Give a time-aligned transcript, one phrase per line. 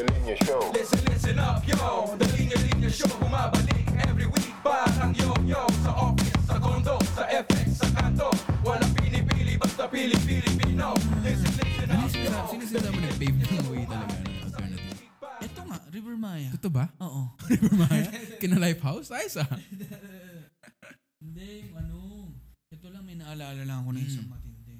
[0.00, 0.62] Linya Linya Show.
[0.72, 1.76] Listen, listen up, yo
[2.16, 7.84] The Linya Linya Show Bumabalik every week Parang yo-yo Sa office, sa condo, sa FX,
[7.84, 8.28] sa kanto
[8.64, 12.30] Walang pinipili, basta pili-Pilipino Listen, listen Ano up, yo
[12.70, 14.98] sinasabi mo na the way talaga ng alternative?
[15.40, 16.48] Ito nga, River Maya.
[16.54, 16.84] Totoo ba?
[17.02, 17.22] Oo.
[17.50, 18.08] River Maya?
[18.38, 19.10] Kina Lifehouse?
[19.10, 19.48] Ayos ah.
[21.24, 22.30] Hindi, ano.
[22.70, 24.32] Ito lang, may naalala lang ako na isang Mm.
[24.32, 24.76] matindi.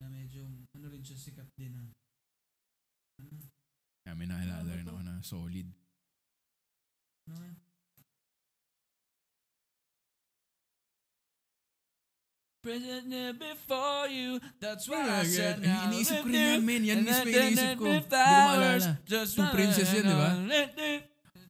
[0.00, 1.88] Na medyo, ano rin siya, sikat din ah.
[3.20, 3.34] Ano?
[4.14, 5.66] Yeah, may naalala rin ako na solid.
[7.26, 7.50] Ano
[13.10, 16.82] there before you, that's why I said Ini- now iniisip ko rin yan, men.
[16.86, 17.90] Yan mismo iniisip ko.
[17.90, 18.90] Hindi ko maalala.
[19.04, 20.30] Two princess yun, di ba?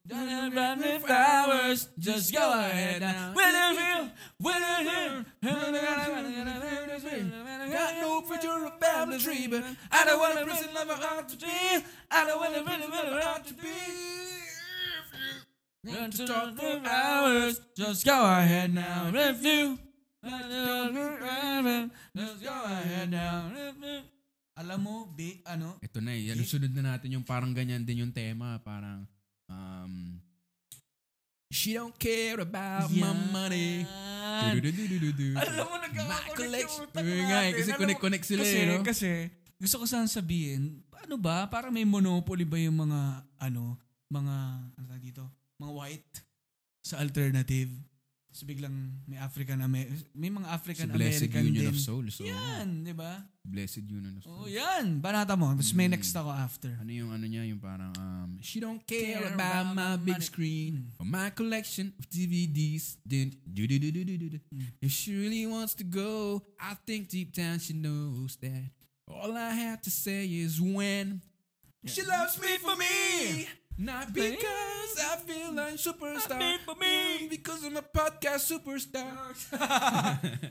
[0.07, 3.33] Don't run me flowers, just go ahead now.
[3.33, 5.25] When you feel, when you feel,
[7.75, 11.37] Got no future of family tree, but I don't wanna really love my heart to
[11.37, 11.49] be.
[12.11, 13.73] I don't wanna really, really heart to be.
[15.85, 19.11] Want to talk for hours, just go ahead now.
[19.13, 19.79] If you,
[22.15, 23.53] just go ahead now.
[24.55, 25.83] Alam mo, B, ano?
[25.83, 26.31] Ito na eh.
[26.31, 28.63] Ano, sunod na natin yung parang ganyan din yung tema.
[28.63, 29.03] Parang,
[29.49, 30.21] um,
[31.55, 33.87] She don't care about my money.
[35.39, 37.53] Alam mo, nagkakakonect yung utak nga eh, natin.
[37.55, 38.83] kasi connect-connect sila kasi, eh, no?
[38.83, 39.11] Kasi,
[39.63, 43.79] gusto ko sana sabihin, ano ba, para may monopoly ba yung mga, ano,
[44.11, 44.37] mga,
[44.83, 45.23] ano dito,
[45.63, 46.15] mga white
[46.83, 47.71] sa alternative.
[48.35, 48.75] So biglang
[49.07, 51.71] may African Amer may mga African Blessed American Union din.
[51.71, 52.19] of Souls.
[52.19, 53.23] So, Yan, di ba?
[53.47, 54.51] Blessed Union of Oh, Souls.
[54.51, 54.99] yan.
[54.99, 55.55] Banata mo.
[55.55, 55.95] Tapos may Mm.
[55.95, 56.75] next ako after.
[56.83, 60.19] Ano yung ano niya, yung parang, um, She don't care, Care about, about my big
[60.19, 62.99] money." screen or my collection of DVDs.
[63.07, 64.43] Dun, du-du-du-du-du-du-du.
[64.51, 64.67] Mm.
[64.83, 68.67] If she really wants to go, I think deep down she knows that
[69.07, 71.23] all I have to say is when
[71.87, 73.47] she loves me for me.
[73.77, 76.39] Not because I feel like superstar.
[76.39, 77.19] me for me.
[77.27, 79.35] Mm, Because I'm a podcast superstar.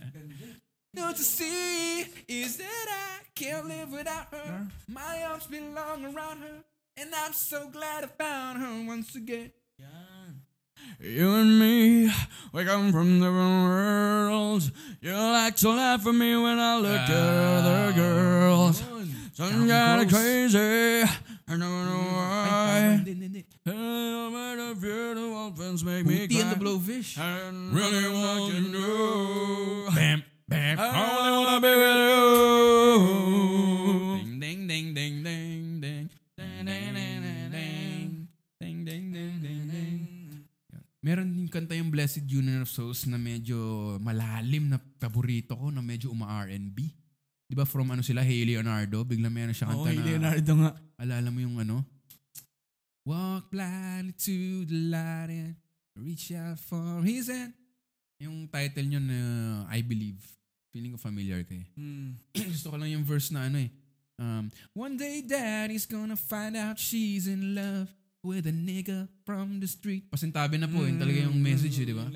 [0.96, 4.68] No to see is that I can't live without her.
[4.88, 6.64] My arms belong around her,
[6.98, 9.52] and I'm so glad I found her once again.
[9.80, 10.42] Yan.
[11.00, 12.12] You and me,
[12.52, 14.72] we come from different worlds.
[15.02, 18.84] You like to laugh at me when I look at other girls.
[19.34, 21.06] Some kind of crazy.
[21.54, 22.98] I don't know why.
[22.98, 23.46] Hindi, hindi, hindi.
[23.70, 26.58] No matter beautiful things make me Booty and the.
[26.58, 27.22] Blowfish.
[27.22, 29.94] I really want you to know.
[29.94, 30.82] Bam, bam.
[30.82, 32.26] I only wanna be with you.
[34.18, 36.10] Ding, ding, ding, ding, ding, ding.
[36.34, 38.10] Ding, ding, ding, ding, ding.
[38.58, 40.00] Ding, ding, ding, ding, ding.
[41.06, 45.86] Meron din kanta yung Blessed Union of Souls na medyo malalim na paborito ko na
[45.86, 47.03] medyo uma-R&B.
[47.54, 50.52] Di ba from ano sila, Hey Leonardo, bigla meron siya Oo, kanta hey, na, Leonardo
[50.58, 50.72] nga.
[50.98, 51.86] alala mo yung ano?
[53.06, 55.54] Walk blindly to the light and
[56.02, 57.54] reach out for his hand.
[58.18, 59.20] Yung title nyo na
[59.70, 60.18] I Believe.
[60.74, 61.62] Feeling ko familiar kayo.
[61.78, 62.18] Hmm.
[62.58, 63.70] Gusto ko lang yung verse na ano eh.
[64.18, 69.68] Um, One day daddy's gonna find out she's in love with a nigga from the
[69.68, 70.10] street.
[70.10, 72.08] Pasintabi na po, yun talaga yung message eh, di ba?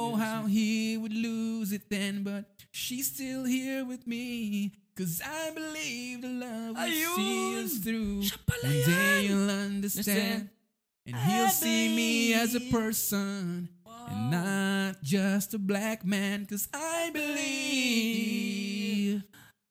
[0.00, 4.72] Oh, how he would lose it then, but she's still here with me.
[4.96, 8.24] Cause I believe the love will see us through.
[8.24, 10.48] One day you'll understand.
[11.06, 13.68] And he'll see me as a person.
[13.86, 16.44] And not just a black man.
[16.44, 18.52] Cause I believe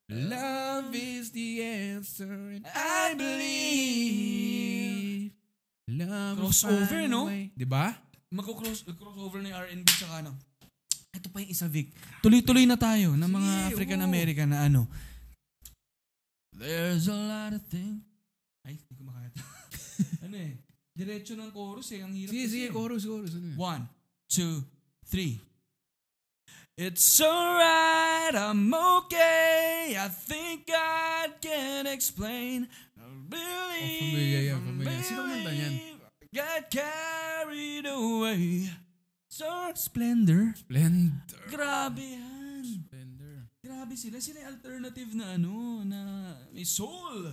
[0.09, 2.58] love is the answer.
[2.58, 4.61] And I believe
[5.91, 7.28] love Crossover, no?
[7.28, 7.52] way.
[7.52, 7.91] Diba?
[8.31, 10.31] Magko-cross crossover na yung R&B tsaka ano.
[11.12, 11.91] Ito pa yung isa, Vic.
[12.24, 14.88] Tuloy-tuloy na tayo ng mga Sige, African-American na ano.
[16.56, 18.00] There's a lot of things.
[18.63, 19.30] Ay, hindi ko makaya.
[20.25, 20.53] ano eh.
[20.96, 22.03] Diretso ng chorus eh.
[22.03, 22.72] Ang hirap Sige, sige, eh.
[22.72, 23.35] chorus, chorus.
[23.35, 23.57] Ano yun?
[23.59, 23.84] One,
[24.31, 24.63] two,
[25.12, 25.40] three.
[26.80, 29.94] It's alright, I'm okay.
[30.00, 32.72] I think I can explain.
[33.34, 35.01] Oh, familiar yan, I familiar.
[35.01, 35.74] Sino kumanta niyan?
[36.31, 38.72] Got carried away.
[39.28, 40.51] So, Splendor.
[40.56, 41.44] Splendor.
[41.48, 42.62] Grabe yan.
[42.62, 43.36] Splendor.
[43.60, 44.19] Grabe sila.
[44.19, 46.00] Sila yung alternative na ano, na
[46.51, 47.31] may soul.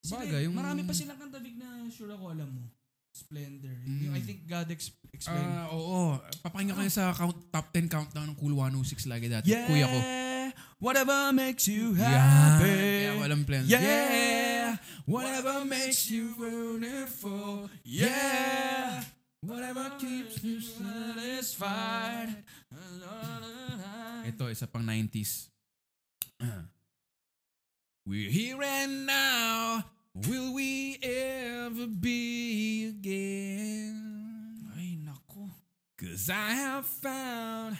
[0.00, 2.64] Sila, Bagay, yung- Marami pa silang kanta Vic, na sure ako alam mo.
[3.10, 3.72] Splendor.
[3.86, 5.48] Yung I think God ex- explained.
[5.48, 6.20] Ah, oo.
[6.44, 9.48] Papakinggan kayo sa count, top 10 countdown ng Cool 106 lagi dati.
[9.48, 9.98] Yeah, Kuya ko.
[10.78, 12.68] whatever makes you happy.
[13.08, 13.64] Kaya walang plan.
[13.64, 13.80] Yeah,
[15.06, 19.04] Whatever makes you beautiful, yeah.
[19.40, 22.42] Whatever keeps you satisfied.
[24.26, 25.46] Ito, isa pang 90s.
[28.06, 29.86] We're here and now.
[30.26, 34.66] Will we ever be again?
[34.74, 34.98] Ay.
[35.96, 37.78] Cause I have found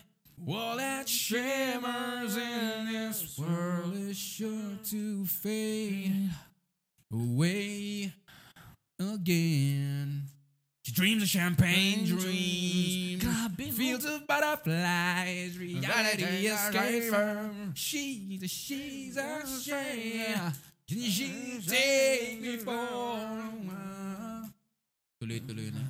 [0.49, 6.31] all that shimmers in this world is sure to fade.
[7.12, 8.12] Away
[8.98, 10.28] again.
[10.82, 13.24] She dreams of champagne dreams.
[13.24, 13.50] No?
[13.74, 17.50] Fields of butterflies, reality escapes her.
[17.74, 20.52] She's a, she's a shame.
[20.86, 22.86] Can she take me for?
[25.18, 25.82] Tuloy-tuloy na.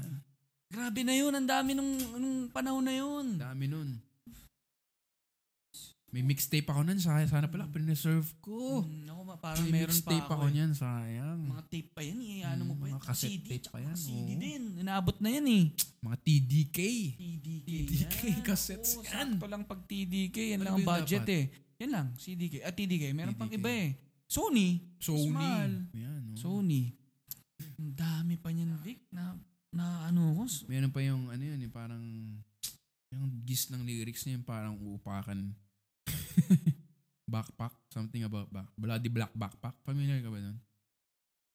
[0.72, 1.34] Grabe na yun.
[1.36, 3.36] Ang dami nung, nung panahon na yun.
[3.36, 4.00] Dami nun.
[6.16, 6.96] May mixtape ako nun.
[6.96, 8.80] Sana, sana pala, preserve ko.
[8.80, 10.32] Hmm, ako parang May meron pa ako.
[10.32, 10.52] ako eh.
[10.56, 11.40] niyan, sayang.
[11.44, 12.18] Mga tape pa yan.
[12.18, 12.40] eh.
[12.40, 12.94] Ano mo Mm, pa yan?
[12.94, 14.40] mga cassette CD, tape tsaka pa yan, CD oo.
[14.40, 14.62] din.
[14.80, 15.64] Inaabot na yan eh.
[16.00, 16.78] Mga TDK.
[17.12, 17.68] TDK.
[17.68, 18.40] TDK yan.
[18.42, 19.28] cassettes Oo, yan.
[19.30, 20.36] Sakto lang pag TDK.
[20.48, 21.36] Yan Ano lang ba ang budget dapat?
[21.36, 21.44] eh.
[21.76, 22.06] Yan lang.
[22.16, 22.54] CDK.
[22.62, 23.04] At TDK.
[23.12, 23.60] Meron pang TDK.
[23.60, 23.88] iba eh.
[24.24, 24.68] Sony.
[24.96, 25.28] Sony.
[25.28, 25.72] Small.
[25.92, 26.36] Yan, oh.
[26.40, 26.96] Sony.
[27.76, 29.36] Ang dami pa niyan, Vic, na,
[29.70, 30.44] na ano ko.
[30.64, 32.00] Meron pa yung, ano yun, yung parang,
[33.10, 35.52] yung gist ng lyrics niya, yung parang uupakan.
[37.32, 38.68] backpack, something about back.
[38.78, 39.74] Bloody black backpack.
[39.82, 40.58] Familiar ka ba nun?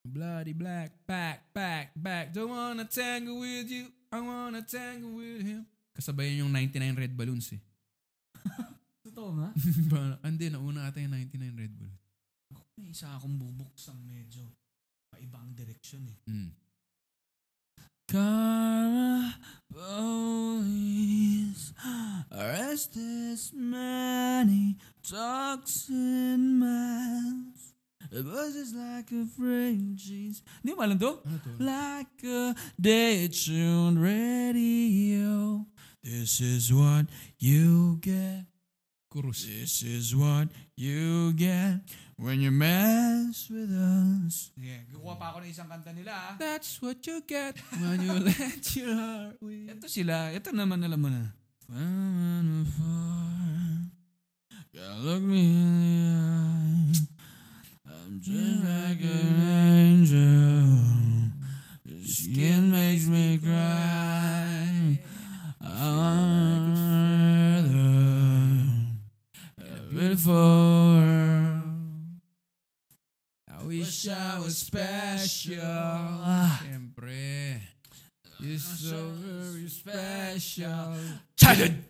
[0.01, 2.33] Bloody black backpack, back.
[2.33, 3.87] Don't wanna tangle with you.
[4.09, 5.63] I wanna tangle with him.
[5.93, 7.61] Kasabayan yung 99 red balloons eh.
[9.05, 9.49] Totoo nga.
[10.25, 12.01] Hindi, nauna ata yung 99 red balloons.
[12.81, 14.41] May isa akong bubuksang medyo
[15.13, 16.17] paibang direksyon eh.
[16.25, 16.51] Mm.
[18.11, 19.39] Karma
[19.73, 21.71] police
[22.29, 27.73] arrest this many toxin mouths.
[28.11, 30.43] The buzz is like a frame cheese.
[30.59, 31.23] Di mo alam to?
[31.55, 35.65] Like a detuned radio.
[36.03, 37.07] This is what
[37.39, 38.43] you get.
[39.15, 41.79] This is what you get
[42.21, 44.53] when you mess with us.
[44.53, 46.33] Yeah, kukuha pa ako ng isang kanta nila ah.
[46.37, 49.73] That's what you get when you let your heart win.
[49.73, 51.33] Ito sila, ito naman alam mo na.
[54.71, 56.93] You look me in the eye.
[57.89, 60.77] I'm just like an angel.
[61.89, 65.01] Your skin makes me cry.
[65.59, 66.71] I'm
[69.89, 71.40] beautiful.
[73.71, 75.55] I wish I was special.
[75.55, 77.61] Siyempre.
[78.41, 80.93] You're so very special.
[81.37, 81.81] Chatted!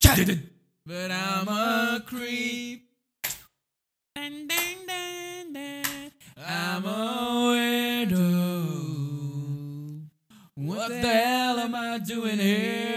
[0.00, 0.48] Chatted!
[0.86, 2.84] But I'm a creep.
[4.14, 6.12] Dun, dun, dun, dun.
[6.38, 10.02] I'm a weirdo.
[10.54, 12.91] What the hell am I doing here?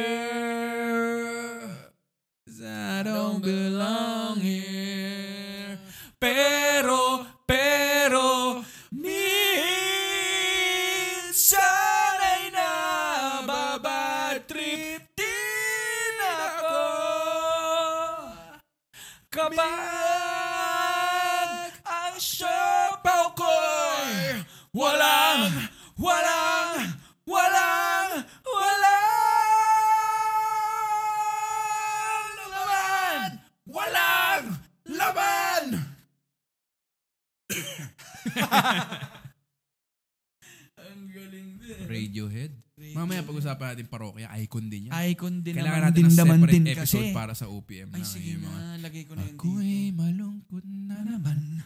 [47.36, 48.08] Para sa OPM Ay, na.
[48.08, 48.80] sige yung mga, na.
[48.80, 50.00] Lagay ko na yun Ako'y dito.
[50.00, 51.60] malungkot na naman.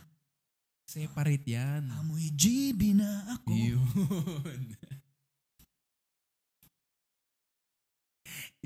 [0.90, 1.94] Separate yan.
[1.94, 3.54] Amoy GB na ako.
[3.54, 3.86] Yun.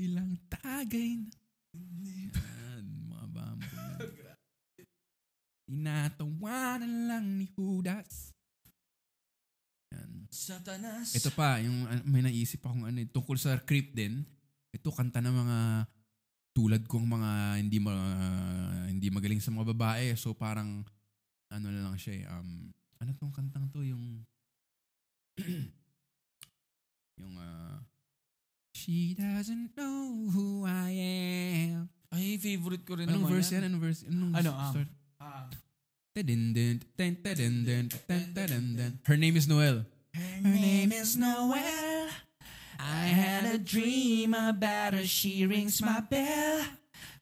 [0.08, 1.28] Ilang tagay na.
[2.08, 3.76] Yan, mga bambo.
[5.68, 8.32] Tinatawanan lang ni Judas.
[9.92, 10.24] Yan.
[10.32, 11.12] Satanas.
[11.12, 14.24] Ito pa, yung uh, may naisip akong ano, eh, tungkol sa creep din.
[14.72, 15.58] Ito kanta ng mga
[16.54, 17.92] tulad kong mga hindi ma,
[18.86, 20.14] hindi magaling sa mga babae.
[20.14, 20.86] So parang
[21.50, 22.24] ano na lang siya eh.
[22.30, 22.70] Um,
[23.02, 23.82] ano tong kantang to?
[23.82, 24.22] Yung
[27.20, 27.82] yung uh,
[28.74, 30.90] She doesn't know who I
[31.70, 31.88] am.
[32.14, 33.62] Ay, favorite ko rin Anong naman verse yan?
[33.66, 34.00] Anong verse?
[34.06, 34.90] Anong Ano, um, start?
[36.14, 36.78] Tadindin.
[39.02, 39.82] Her name is Noel.
[40.14, 41.83] Her name is Noel.
[43.04, 45.04] I had a dream about her.
[45.04, 46.64] She rings my bell.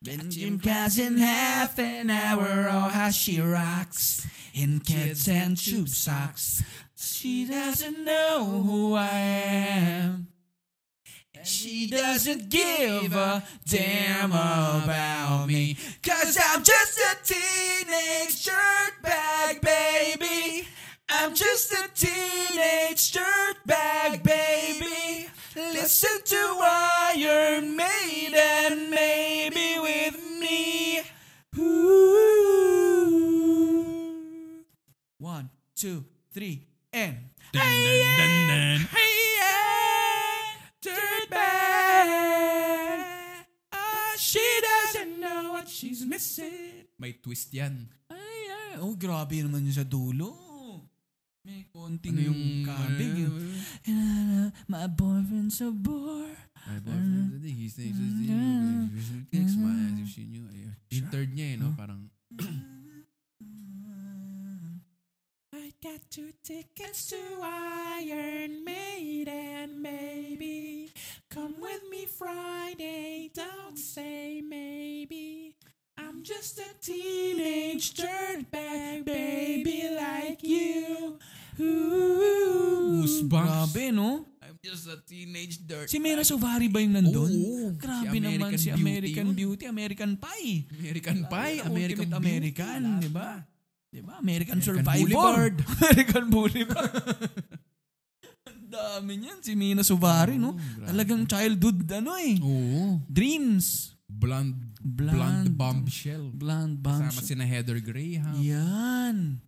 [0.01, 2.69] Been gym class in half an hour.
[2.71, 4.25] Oh, how she rocks
[4.55, 6.63] in kids and tube socks.
[6.97, 10.29] She doesn't know who I am.
[11.35, 15.77] And she doesn't give a damn about me.
[16.01, 20.69] Cause I'm just a teenage dirtbag, baby.
[21.09, 24.92] I'm just a teenage dirtbag, baby.
[25.83, 26.43] Listen to
[27.11, 31.03] Iron Maiden, maybe with me.
[31.59, 31.83] Ooh.
[35.19, 37.35] One, two, three, and.
[37.51, 38.79] Dun, dun, dun, dun.
[38.95, 40.55] Hey, yeah,
[40.87, 41.43] dirtbag.
[43.75, 46.87] Ah, she doesn't know what she's missing.
[46.95, 47.91] May twist yan.
[48.07, 48.79] Ay, ay.
[48.79, 50.52] Oh, grabe naman yun sa dulo.
[51.43, 52.63] May konting Ano yung...
[52.63, 53.19] kabig.
[53.91, 56.31] "Ah, my boyfriend's a bore.
[56.71, 58.39] My boyfriend today, he thinks it's you.
[59.27, 60.47] Kicks my ass if she knew.
[60.95, 61.75] Yung third niya eh, no?
[61.75, 62.07] Parang,
[65.51, 70.95] I got two tickets to Iron Maiden, maybe.
[71.27, 75.59] Come with me Friday, don't say maybe.
[75.99, 81.19] I'm just a teenage dirtbag baby like you.
[81.57, 83.49] Goosebumps.
[83.73, 84.25] Grabe, no?
[84.43, 85.89] I'm just a teenage dirt.
[85.89, 87.31] Si Mena Suvari ba yung nandun?
[87.31, 87.75] Oo.
[87.77, 89.35] Grabe Si naman American si Beauty American yun.
[89.35, 90.55] Beauty, American Pie.
[90.79, 92.53] American Pie, American Ultimate Beauty.
[92.53, 93.29] American, di ba?
[93.89, 94.13] Di ba?
[94.19, 95.05] American, American Survivor.
[95.05, 95.55] Boulevard.
[95.85, 96.95] American Boulevard.
[98.73, 99.39] Dami niyan.
[99.45, 100.57] Si Mina Suvari, no?
[100.57, 100.89] Grabe.
[100.89, 102.41] Talagang childhood, ano eh.
[102.41, 103.05] Oo.
[103.05, 103.93] Dreams.
[104.09, 105.17] Blonde, Blonde.
[105.17, 106.29] blonde bombshell.
[106.33, 107.25] Blonde Kasama bombs.
[107.25, 109.41] sina Heather Graham, Yan.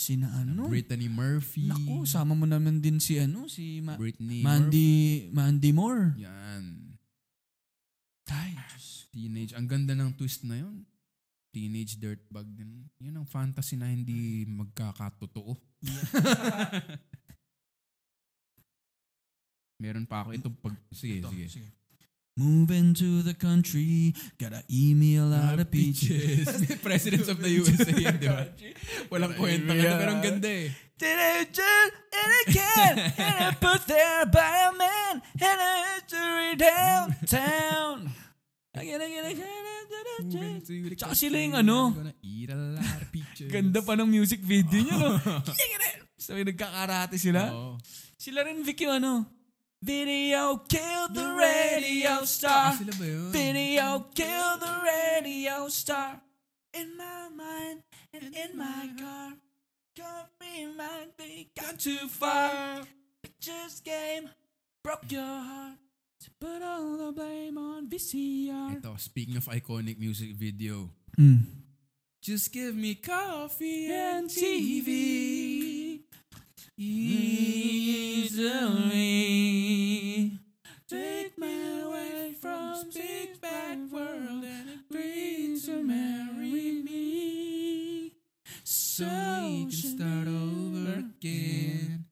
[0.00, 0.64] Sina ano?
[0.64, 4.48] Brittany Murphy, Naku, sama mo naman din si ano, si Ma- Britney Murphy.
[4.48, 4.90] Mandy,
[5.28, 6.16] Mandy Moore.
[6.16, 6.96] Yan.
[8.32, 9.04] Ay, Diyos.
[9.12, 9.52] Teenage.
[9.52, 10.88] Ang ganda ng twist na yun.
[11.52, 12.88] Teenage dirtbag din.
[12.96, 15.52] Yun ang fantasy na hindi magkakatotoo.
[19.82, 20.30] Meron pa ako.
[20.32, 20.78] Ito pag...
[20.94, 21.46] Sige, Ito, sige.
[21.60, 21.68] sige.
[22.40, 26.48] Moving to the country, gotta email out of peaches.
[26.80, 28.48] Presidents of the USA, yun, di ba?
[29.12, 30.72] Walang kwenta ka na, pero ang ganda eh.
[30.96, 31.76] Teenager
[32.16, 38.08] in a can, and I put there by a man, and a history downtown.
[38.72, 40.96] Again, again, again, again, again.
[40.96, 43.52] Tsaka sila yung ano, Gonna eat a lot of peaches.
[43.52, 45.20] ganda pa ng music video niya, no?
[46.16, 47.52] Sabi nagkakarate sila.
[48.16, 49.28] Sila rin Vic yung ano,
[49.82, 52.76] Video killed the radio star.
[52.76, 53.32] Sila ba yun?
[53.32, 56.20] Video killed the radio star.
[56.76, 57.80] In my mind
[58.12, 59.32] and in my car.
[59.96, 62.84] Coffee might be gone too far.
[63.22, 64.28] Pictures game
[64.84, 65.78] broke your heart.
[66.24, 68.84] To put all the blame on VCR.
[68.84, 70.90] Ito, speaking of iconic music video.
[71.16, 71.40] Mm.
[72.20, 76.00] Just give me coffee And and TV.
[76.76, 78.30] Easily.
[80.90, 88.10] Take me away from big bad world and agree to marry me.
[88.64, 92.06] So we can start over again.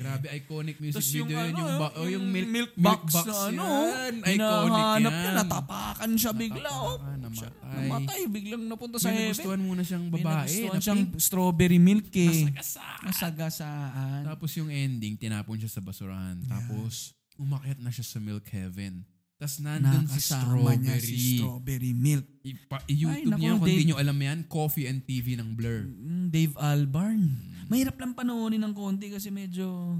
[0.00, 1.52] Grabe, iconic music Tapos yung video yun.
[1.52, 4.14] ano, Yung, ba- oh, yung milk, milk milk box, na ano, yan.
[4.24, 5.20] Iconic hinahanap yan.
[5.20, 6.70] niya, natapakan siya bigla.
[6.72, 6.96] Oh.
[6.96, 7.38] Natapakan, namatay.
[7.40, 9.26] Siya, namatay, biglang napunta sa May heaven.
[9.30, 10.34] nagustuhan muna siyang May babae.
[10.44, 11.18] nagustuhan na siyang pink.
[11.18, 12.44] strawberry milk eh.
[12.46, 13.00] Nasagasaan.
[13.02, 14.20] Nasagasaan.
[14.26, 16.36] Tapos yung ending, tinapon siya sa basurahan.
[16.44, 19.06] Tapos, umakyat na siya sa milk heaven.
[19.34, 21.00] Tapos nandun si Nakasama niya Strawberry.
[21.00, 22.26] si strawberry milk.
[22.42, 23.78] Ipa- i-YouTube Ay, naku, niya kung Dave.
[23.78, 24.38] di nyo alam yan.
[24.44, 25.80] Coffee and TV ng Blur.
[25.82, 27.24] Mm, Dave Albarn.
[27.66, 29.96] Mahirap lang panoonin ng konti kasi medyo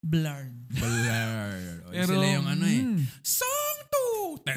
[0.00, 0.54] blurred.
[0.70, 1.52] Blur.
[1.84, 2.80] O, Pero, sila yung ano eh.
[2.84, 3.00] mm.
[3.20, 3.67] Song
[4.08, 4.48] 2!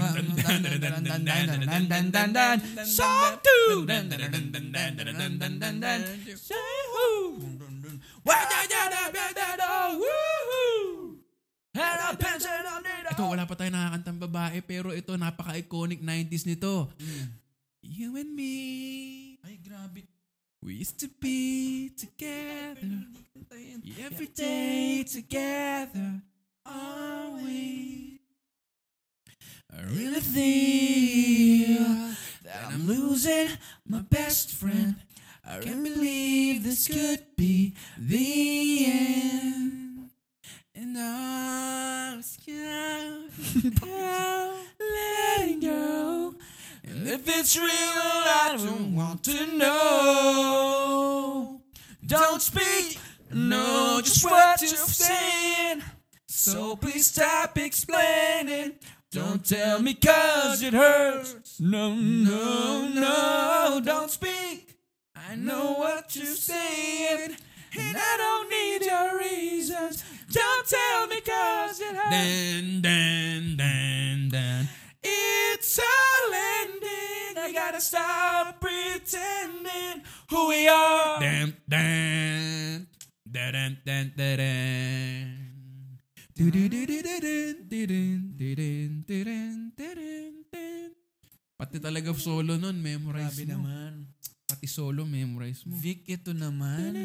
[2.85, 3.87] Song two.
[13.11, 16.87] Ito, wala pa tayo nakakantang babae, pero ito, napaka-iconic 90s nito.
[17.81, 18.55] You and me,
[19.43, 20.05] Ay, grabe.
[20.61, 22.87] we used to be together.
[23.99, 26.21] Every day together,
[26.63, 28.20] are we?
[29.73, 31.85] I really feel
[32.43, 33.47] that I'm losing
[33.87, 34.95] my best friend.
[35.45, 40.09] I can't believe this could be the end.
[40.75, 43.29] And I'm scared
[43.65, 46.35] about letting go.
[46.83, 50.51] And if it's real, I don't want to know.
[52.05, 52.99] Don't speak,
[53.31, 55.81] know just what you're saying.
[56.27, 58.73] So please stop explaining.
[59.11, 61.59] Don't tell me cause it hurts.
[61.59, 64.77] No, no, no, don't speak.
[65.15, 67.35] I know what you're saying.
[67.77, 70.03] And I don't need your reasons.
[70.31, 72.09] Don't tell me cause it hurts.
[72.09, 74.69] Dan, dan, dan, dan.
[75.03, 77.37] It's all ending.
[77.37, 80.03] I gotta stop pretending.
[80.31, 81.19] who we are.
[81.19, 82.87] Du-du-du-du-du-dun,
[83.27, 85.50] du-dun, du-dun, du-dun, du-dun, dun.
[91.53, 93.61] Pati talaga solo nun, memorize Grabe mo.
[93.61, 93.91] naman.
[94.49, 95.77] Pati solo, memorize mo.
[95.77, 96.97] Vic, ito naman.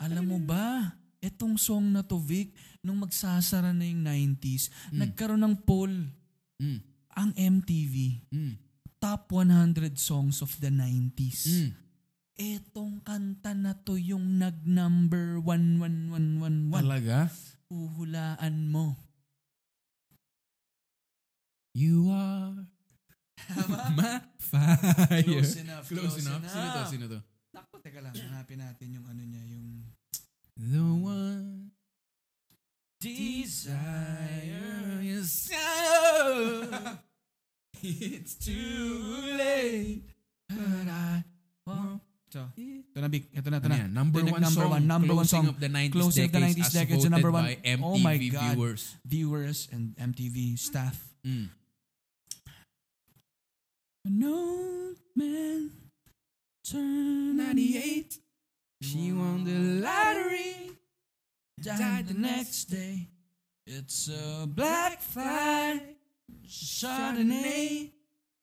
[0.00, 5.56] Alam mo ba, itong song na to, Vic, nung magsasara na yung 90s, nagkaroon ng
[5.62, 5.92] poll
[6.58, 6.80] Mm,
[7.14, 7.94] ang MTV.
[8.34, 8.54] mm,
[8.98, 11.46] Top 100 songs of the 90s.
[11.46, 11.70] mm.
[12.34, 16.72] Etong kanta na to yung nag-number 11111.
[16.72, 17.30] Talaga?
[17.68, 18.96] Uhulaan mo.
[21.76, 22.64] You are
[23.94, 25.22] my fire.
[25.22, 26.42] Close enough, Close, close enough.
[26.48, 26.72] Sino to?
[26.74, 26.88] enough.
[26.90, 27.20] Sino to?
[27.54, 28.16] Naku, teka lang.
[28.16, 29.84] Hanapin natin yung ano niya, yung...
[30.58, 31.70] The one
[32.98, 33.78] Desire.
[35.00, 35.52] is
[37.82, 40.02] It's too late.
[40.48, 41.22] But I
[41.62, 42.07] want...
[42.28, 43.24] So, ito na, Vic.
[43.32, 43.80] Ito na, ito Ano na.
[43.80, 43.90] yan?
[43.94, 44.70] Number Ito one number song.
[44.76, 45.48] one, number one closing song.
[45.48, 47.44] of the 90s Closing of the decades 90s as decades, voted number one.
[47.48, 48.52] by MTV Oh my God.
[48.52, 48.82] viewers.
[49.08, 50.96] Viewers and MTV staff.
[51.24, 51.48] Mm.
[54.04, 55.70] An old man
[56.68, 58.18] turned 98.
[58.84, 60.76] She won the lottery.
[61.64, 63.08] died the next day.
[63.66, 65.80] It's a black flag,
[66.46, 67.88] Chardonnay.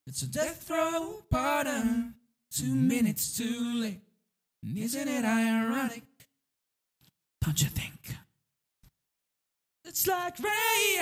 [0.09, 2.14] It's a death row pardon.
[2.57, 3.99] Two minutes too late.
[4.63, 6.03] Isn't it ironic?
[7.43, 8.15] Don't you think?
[9.83, 11.01] It's like rain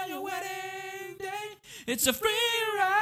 [0.00, 1.56] on your wedding day.
[1.88, 2.30] It's a free
[2.78, 2.94] ride.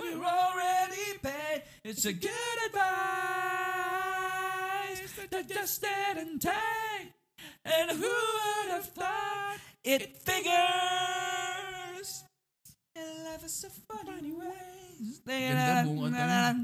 [0.00, 1.64] We're already paid.
[1.82, 2.30] It's a good
[2.66, 2.80] advice
[5.28, 6.54] that just didn't take.
[7.64, 11.49] And who would have thought it figures?
[12.98, 15.22] And life is a funny ways.
[15.22, 16.58] Ganda buong kanta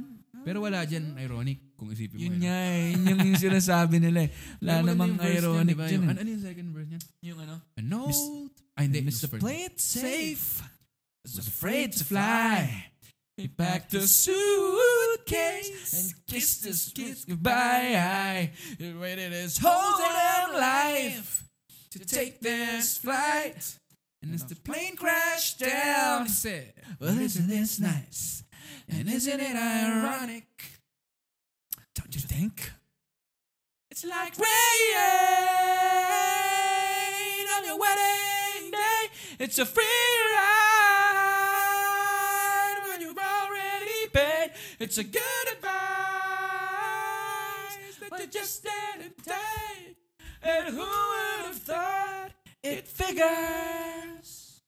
[0.46, 2.22] Pero wala dyan ironic kung isipin mo.
[2.22, 2.42] Yun yun.
[2.46, 2.94] nga eh.
[2.94, 4.30] Yun yung, yung sinasabi nila eh.
[4.62, 5.86] Wala namang ironic diba?
[5.86, 6.12] dyan Yung, eh.
[6.12, 7.02] ano, ano yung second verse niyan?
[7.22, 7.54] Yung ano?
[7.78, 8.50] An old...
[8.76, 9.00] Ay, hindi.
[9.06, 9.26] Mr.
[9.40, 10.62] Play it safe.
[11.26, 12.90] Was afraid to fly.
[13.36, 18.50] He packed a suitcase and kissed his kiss goodbye.
[18.78, 21.44] He waited his whole damn life
[21.90, 23.78] to take this flight.
[24.22, 28.42] And as the plane crashed down, he said, Well, isn't this nice?
[28.88, 30.44] And isn't it ironic?
[31.94, 32.72] Don't you think?
[33.90, 34.46] It's like rain
[37.56, 39.10] on your wedding day.
[39.38, 39.84] It's a free
[40.34, 40.56] ride
[42.88, 44.50] when you've already paid.
[44.78, 45.72] It's a good advice
[48.00, 49.96] that you just didn't take.
[50.42, 52.32] And who would have thought
[52.66, 54.60] it figures?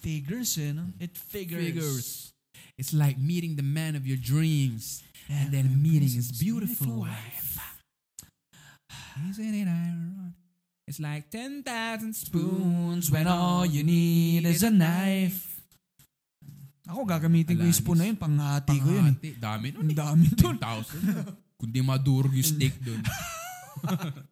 [0.00, 0.88] Figures, you know?
[0.98, 1.64] It figures.
[1.64, 2.32] figures.
[2.78, 7.60] It's like meeting the man of your dreams and then meeting his beautiful wife.
[9.28, 10.34] Isn't it ironic?
[10.88, 15.60] It's like 10,000 spoons spoons when all you need is a knife.
[16.90, 19.14] Ako gagamitin ko yung spoon na yun, panghati ko yun.
[19.38, 19.94] Dami nun eh.
[19.94, 20.58] dami doon.
[20.58, 21.30] 10,000.
[21.62, 22.98] Kundi madurog yung steak doon.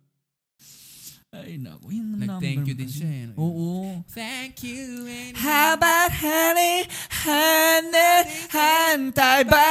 [1.31, 3.07] Ay, naku, yung Nag-thank number you din siya.
[3.07, 3.31] eh.
[3.39, 4.03] Oo.
[4.11, 5.07] Thank you.
[5.07, 6.91] And How about honey,
[7.23, 8.27] honey,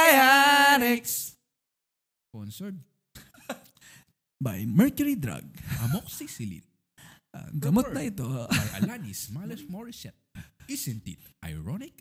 [0.00, 1.36] antibiotics?
[2.32, 2.80] Sponsored.
[4.40, 5.44] By Mercury Drug.
[5.84, 6.64] Amoxicillin
[7.36, 8.24] Ang gamot na ito.
[8.24, 10.16] by Alanis Miles Morissette.
[10.64, 11.92] Isn't it ironic?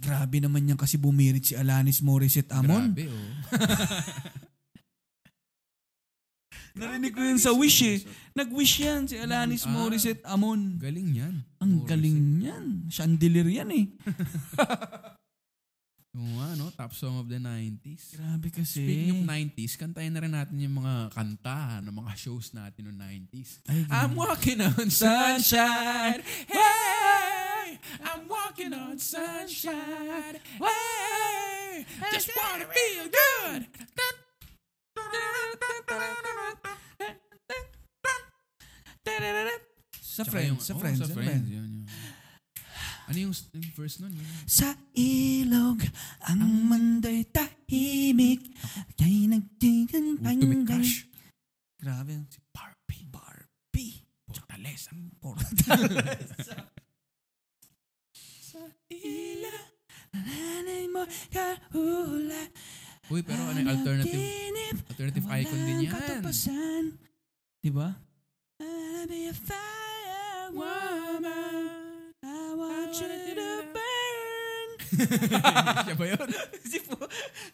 [0.00, 2.96] Grabe naman yan kasi bumirit si Alanis Morissette Amon.
[2.96, 3.28] Grabe, oh.
[6.72, 7.98] Narinig ko yun sa Wish eh.
[8.32, 9.72] Nag-wish yan si Alanis Ah.
[9.72, 10.80] Morissette Amon.
[10.80, 11.34] Galing yan.
[11.58, 11.90] Ang Morissette.
[11.90, 12.64] galing yan.
[12.88, 13.84] Chandelier yan eh.
[16.12, 18.20] Yung ano, top song of the 90s.
[18.20, 18.84] Grabe kasi.
[18.84, 23.00] Speaking of 90s, kantayin na rin natin yung mga kanta ng mga shows natin noong
[23.32, 23.64] 90s.
[23.64, 26.20] Ay, I'm walking on sunshine.
[26.52, 30.36] Hey, I'm walking on sunshine.
[30.60, 33.60] Hey, just wanna feel good.
[40.12, 41.48] Sa Tsaka friends, sa friends, sa sa friends.
[41.48, 41.86] Yun, yun.
[43.08, 44.12] Ano yung, yung first nun?
[44.12, 44.28] Yun.
[44.44, 45.80] Sa ilog,
[46.28, 48.44] ang mundo'y tahimik.
[49.00, 49.24] Kay
[50.22, 51.08] Ultimate crush.
[51.80, 52.28] Grabe.
[52.28, 53.08] Si Barbie.
[53.08, 54.04] Barbie.
[54.28, 54.92] Fortaleza.
[55.18, 56.54] Fortaleza.
[58.52, 58.60] Sa
[58.92, 59.56] ila,
[60.12, 62.52] nanay mo kahula.
[63.10, 64.22] Uy, pero ano yung alternative?
[64.94, 65.90] Alternative icon din yan.
[65.90, 66.84] katapusan.
[67.58, 67.98] Diba?
[68.62, 72.14] I'll be a fire woman.
[72.22, 74.68] I want you to burn.
[75.90, 76.28] Siya ba yun?
[76.70, 76.94] si po,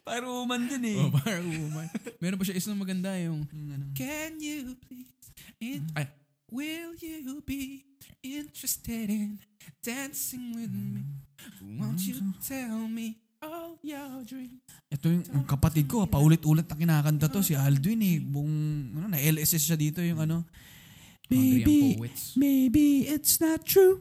[0.05, 1.01] para woman din eh.
[1.01, 1.89] oh, para woman.
[2.21, 3.89] Meron pa siya isang maganda yung, ano.
[3.97, 5.33] Can you please,
[5.65, 6.13] in, ay,
[6.53, 7.89] will you be
[8.21, 9.41] interested in
[9.81, 11.09] dancing with me?
[11.81, 14.63] Won't you tell me all your dreams?
[14.91, 18.19] Ito yung, yung kapatid ko, paulit-ulit na kinakanta to, si Aldwin eh.
[18.19, 18.55] Buong,
[18.99, 20.49] ano, na LSS siya dito yung ano.
[21.29, 22.01] Maybe,
[22.41, 24.01] maybe it's not true.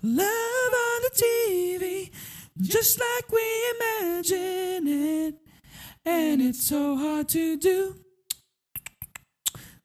[0.00, 2.08] Love on the TV,
[2.56, 3.44] just like we
[3.76, 5.34] imagine it.
[6.06, 8.00] And it's so hard to do.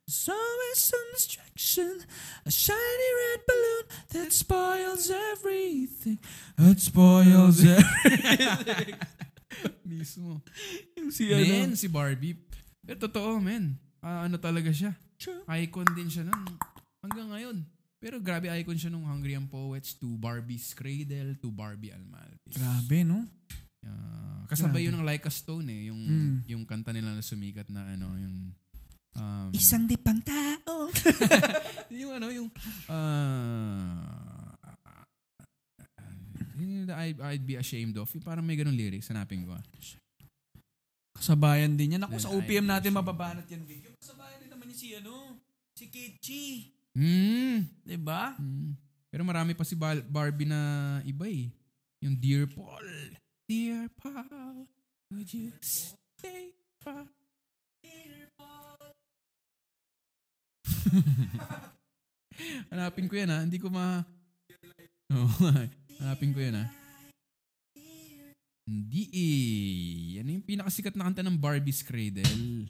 [0.08, 1.10] There's always some
[1.56, 2.04] distraction,
[2.46, 2.76] a shiny
[3.16, 6.20] red balloon that spoils everything.
[6.58, 8.96] That spoils everything.
[9.88, 10.42] Mismo.
[11.00, 12.36] Yung si Men, si Barbie.
[12.86, 13.80] Eh, totoo, men.
[14.04, 14.94] Ah, ano talaga siya?
[15.18, 15.42] True.
[15.48, 16.44] Icon din siya nun.
[17.02, 17.58] Hanggang ngayon.
[17.98, 22.54] Pero grabe icon siya nung Hungry and Poets to Barbie's Cradle to Barbie Almaltis.
[22.54, 23.26] Grabe, no?
[23.82, 24.92] Ah, kasabay Grabe.
[24.92, 25.90] yun ng Like a Stone eh.
[25.90, 26.36] Yung, Mm.
[26.46, 28.52] yung kanta nila na sumikat na ano, yung...
[29.16, 30.92] Um, Isang di pang tao.
[32.04, 32.50] yung ano, yung...
[32.92, 34.26] ah
[36.56, 38.08] yun yung I, I'd be ashamed of.
[38.16, 39.12] Yung parang may ganun lyrics.
[39.12, 39.54] Hanapin ko.
[41.16, 42.04] Kasabayan din yan.
[42.08, 43.92] Ako sa OPM natin mababanat yan video.
[44.00, 45.40] Kasabayan din naman niya si ano,
[45.76, 46.46] si Kichi.
[46.96, 47.68] Hmm.
[47.84, 48.36] Diba?
[48.40, 48.76] Mm.
[49.12, 50.60] Pero marami pa si Barbie na
[51.08, 51.52] iba eh.
[52.04, 53.16] Yung Dear Paul.
[53.48, 54.68] Dear Paul,
[55.12, 56.52] would you stay
[56.84, 57.15] pa?
[62.72, 63.40] Hanapin ko yan ha.
[63.44, 64.04] Hindi ko ma...
[65.14, 65.30] Oh,
[66.02, 66.66] hanapin ko yan ha.
[68.66, 70.20] Hindi eh.
[70.20, 72.68] Yan yung pinakasikat na kanta ng Barbie's Cradle.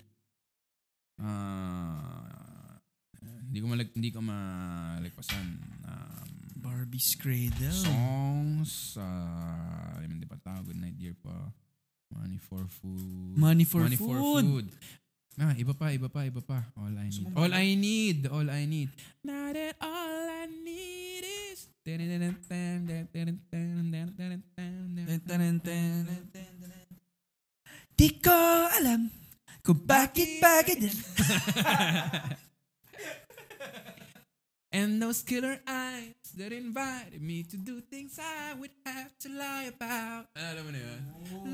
[1.18, 2.78] Ah...
[3.46, 5.48] hindi ko malag hindi ko malagpasan.
[5.88, 7.72] Um, Barbie's Cradle.
[7.72, 11.54] songs uh, hindi pa tawag good night dear pa
[12.12, 14.12] money for food Money for money food.
[14.12, 14.68] for food
[15.42, 16.64] ah iba pa iba pa iba pa.
[16.80, 17.32] All I need.
[17.36, 18.90] All I need all I need.
[19.24, 21.68] Now that all I need is
[27.96, 28.40] Di ko
[28.80, 29.08] alam
[29.64, 30.80] kung bakit bakit.
[34.76, 39.72] And those killer eyes that invited me to do things I would have to lie
[39.72, 40.28] about.
[40.36, 41.02] Alam mo na yun?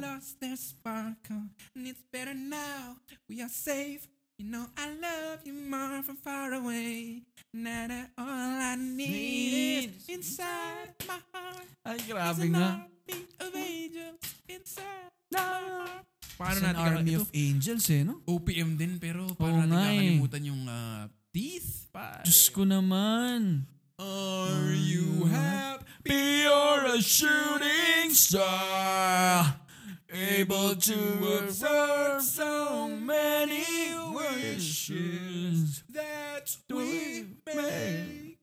[0.01, 2.97] Lost their sparkle, and it's better now.
[3.29, 4.09] We are safe.
[4.41, 7.21] You know I love you more from far away.
[7.53, 11.69] Now that all I need is inside my heart.
[11.85, 12.89] Ay, grabe nga.
[13.37, 14.17] of angels
[14.49, 16.09] inside my heart.
[16.41, 17.21] Paano natin army ito?
[17.21, 18.25] of angels eh, no?
[18.25, 20.17] OPM din pero Oo paano natin eh.
[20.17, 21.87] kakalimutan yung ah, teeth?
[21.91, 22.23] Pa.
[22.23, 23.67] Diyos ko naman.
[23.99, 26.43] Are you happy?
[26.43, 29.61] You're a shooting star,
[30.09, 30.99] able to
[31.39, 33.63] observe so many
[34.11, 38.41] wishes that we make.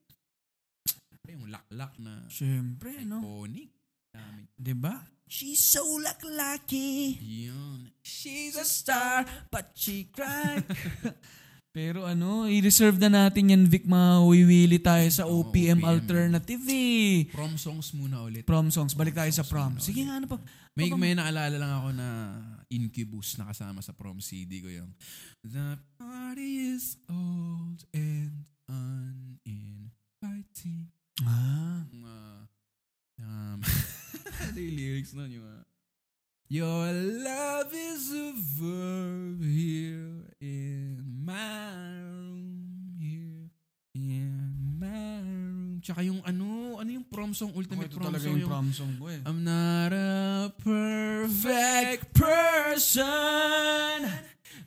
[1.29, 3.21] Yung laklak na Siyempre, no?
[3.21, 3.69] iconic.
[4.15, 4.49] Dami.
[4.57, 4.97] Diba?
[5.29, 5.85] She's so
[6.25, 7.21] lucky.
[7.21, 7.93] Yun.
[8.01, 10.65] She's a star, but she cried.
[11.69, 13.85] Pero ano, i-reserve na natin yan, Vic.
[13.85, 15.87] Mawiwili tayo sa OPM, OPM.
[15.87, 17.29] alternative eh.
[17.31, 18.43] Prom songs muna ulit.
[18.43, 18.97] Prom songs.
[18.97, 19.77] Balik tayo sa prom.
[19.79, 20.41] Sige nga, ano pa?
[20.75, 22.09] May, Baka- may naalala lang ako na
[22.69, 24.93] Incubus na kasama sa prom CD ko yung
[25.41, 28.45] The party is old and
[29.59, 30.89] uninviting.
[31.21, 31.85] Ah.
[31.89, 32.43] Yung, ah,
[33.19, 33.59] um,
[34.41, 35.31] ano yung lyrics nun?
[35.31, 35.65] Yung, ah,
[36.49, 36.89] Your
[37.21, 43.51] love is a verb here in room, here
[43.95, 45.81] in my room.
[45.83, 48.39] Tsaka yung ano, ano yung prom song, ultimate prom song.
[48.39, 49.21] yung, prom song ko eh.
[49.27, 54.09] I'm not a perfect person.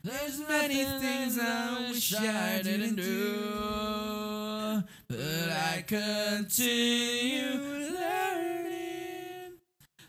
[0.02, 7.54] There's many things I wish I didn't do, but I continue
[7.94, 9.62] learning.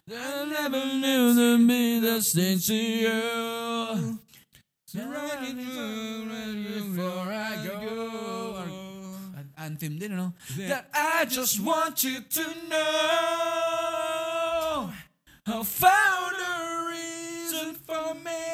[0.10, 4.20] I never knew to be the same to you.
[4.94, 5.02] So I
[5.42, 5.58] can
[6.94, 8.62] before I go.
[9.36, 10.34] An- Anthem din, ano?
[10.70, 12.80] That I just want you to know
[15.50, 18.46] I found a reason for me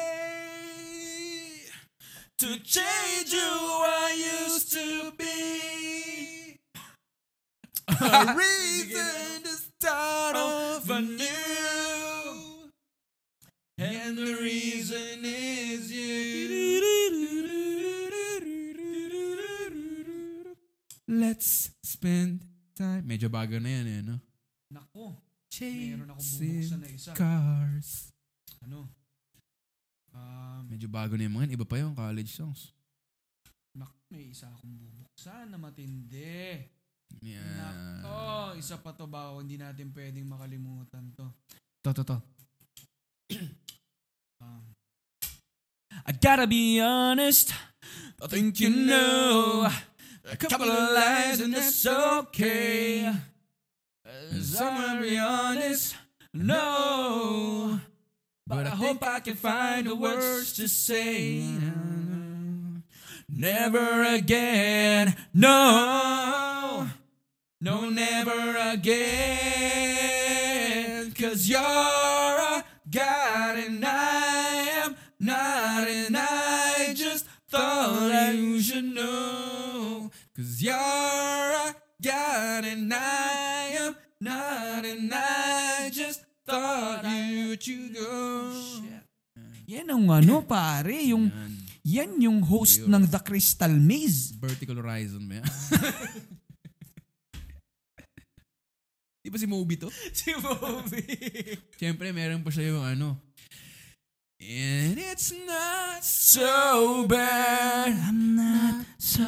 [2.40, 4.16] to change who I
[4.48, 6.56] used to be.
[8.00, 12.70] A reason to start off anew.
[13.76, 15.19] And the reason
[21.10, 22.46] Let's spend
[22.78, 23.02] time.
[23.02, 24.22] Medyo bago na yan eh, no?
[24.70, 25.18] Nako.
[25.58, 27.10] Meron akong bubuksan na isa.
[27.18, 28.14] cars.
[28.62, 28.86] Ano?
[30.14, 31.58] Um, Medyo bago na yung mga.
[31.58, 32.70] Iba pa yung college songs.
[33.74, 36.62] nak, may isa akong bubuksan na matindi.
[37.18, 37.42] Yeah.
[37.58, 39.34] Nako, isa pa to ba?
[39.34, 41.26] Hindi natin pwedeng makalimutan to.
[41.82, 42.16] To, to, to.
[44.46, 44.62] um,
[46.06, 47.50] I gotta be honest.
[48.22, 49.66] I think you know
[50.24, 53.12] a couple of lies and that's okay.
[54.40, 55.96] Someone be honest.
[56.32, 57.80] No.
[58.46, 61.44] But I hope I can find the words to say.
[63.28, 65.14] Never again.
[65.32, 66.88] No.
[67.60, 69.10] No, never again.
[71.12, 76.16] Cause you're a God and I am not, and
[82.60, 88.60] God and I am not, and I just thought you should go.
[89.64, 91.56] Yan ang ano pare, yung Yan.
[91.88, 94.36] yan yung host ng The Crystal Maze.
[94.36, 95.48] Vertical Horizon ba yan?
[99.24, 99.88] Di ba si Moby to?
[100.20, 101.00] si Bobby.
[101.80, 103.16] Siyempre, meron pa siya yung ano.
[104.36, 107.96] And it's not so bad.
[108.04, 109.24] I'm not so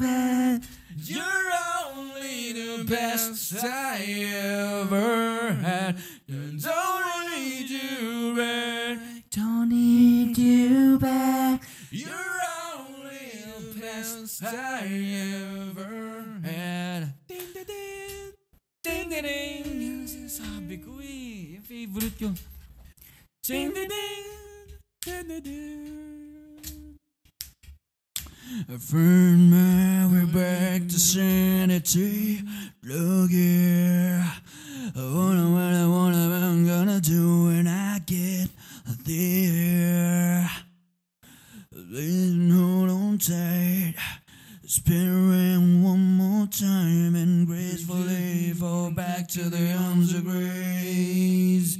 [0.00, 0.64] bad.
[1.04, 1.50] You're
[1.90, 3.98] only the best I
[4.38, 5.98] ever had.
[6.28, 8.98] You don't need you back.
[9.30, 11.62] Don't need you back.
[11.90, 12.38] You're
[12.78, 14.86] only the best I
[15.66, 17.14] ever had.
[17.26, 18.32] Ding, ding, ding.
[18.84, 20.06] Ding, ding, ding.
[20.06, 21.58] Sinasabi ko eh.
[21.58, 22.30] Yung favorite ko.
[23.42, 24.26] Ding, ding, ding.
[25.02, 26.21] Ding, ding, ding.
[28.78, 32.42] Friend man, we're back to sanity.
[32.82, 34.24] Look here.
[34.94, 38.48] I wonder what I wanna, I'm gonna do when I get
[39.06, 40.50] there.
[41.72, 43.94] Please hold on tight.
[44.66, 51.78] Spin around one more time and gracefully fall back to the arms of grace.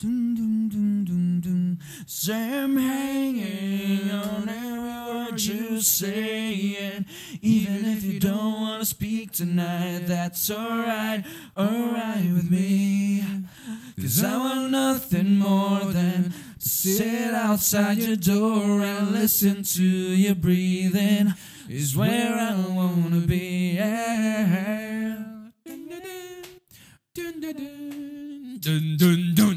[0.00, 1.78] Dun, dun, dun, dun, dun.
[2.06, 7.04] Sam hanging on every word you say, and
[7.42, 11.22] even if you don't wanna speak tonight, that's alright,
[11.54, 13.22] alright with me.
[14.00, 20.34] Cause I want nothing more than to sit outside your door and listen to you
[20.34, 21.34] breathing.
[21.68, 23.72] Is where I wanna be.
[23.74, 25.16] Yeah.
[27.12, 29.49] Dun, dun, dun, dun, dun.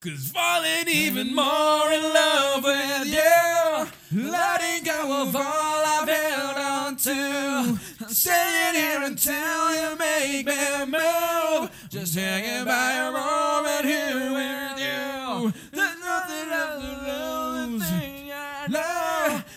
[0.00, 6.96] Cause falling even more in love with you, letting go of all I've held on
[6.98, 7.76] to.
[8.06, 11.88] Staying here until you make me move.
[11.90, 15.52] Just hanging by a moment here with you.
[15.72, 17.92] There's nothing else to lose.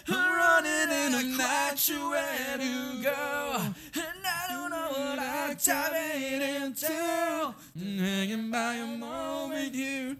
[0.07, 3.57] I'm running in a you where to go.
[3.93, 7.53] And I don't know what I'm tapping into.
[7.77, 10.17] Hanging by a moment here.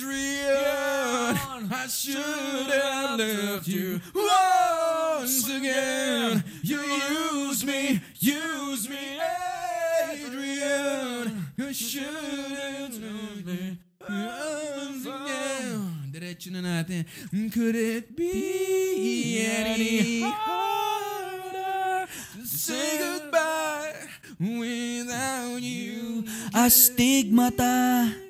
[0.00, 0.48] Adrian,
[1.72, 2.16] I should
[2.70, 6.42] have left you once again.
[6.62, 9.20] You use me, use me,
[10.10, 11.46] Adrian.
[11.58, 16.10] I should have left me once again.
[16.12, 17.04] Diretso na natin.
[17.54, 23.94] Could it be any harder to say goodbye
[24.40, 26.24] without you?
[26.52, 28.29] Astigmata.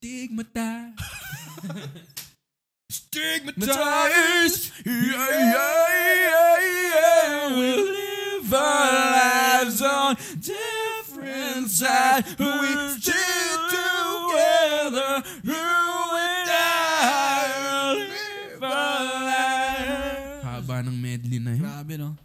[0.00, 0.96] Stigmatized.
[2.90, 4.72] Stigmatized.
[4.86, 5.76] Yeah, yeah,
[6.16, 6.56] yeah,
[6.88, 7.54] yeah.
[7.54, 12.32] We live our lives on different sides.
[12.38, 15.20] We still together.
[15.44, 20.44] You and I live our lives.
[20.48, 21.60] Haba ng medley na yun.
[21.60, 22.16] Grabe no?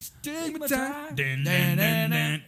[0.00, 1.16] Stigmatized.
[1.20, 2.40] Dun, dun, dun, dun.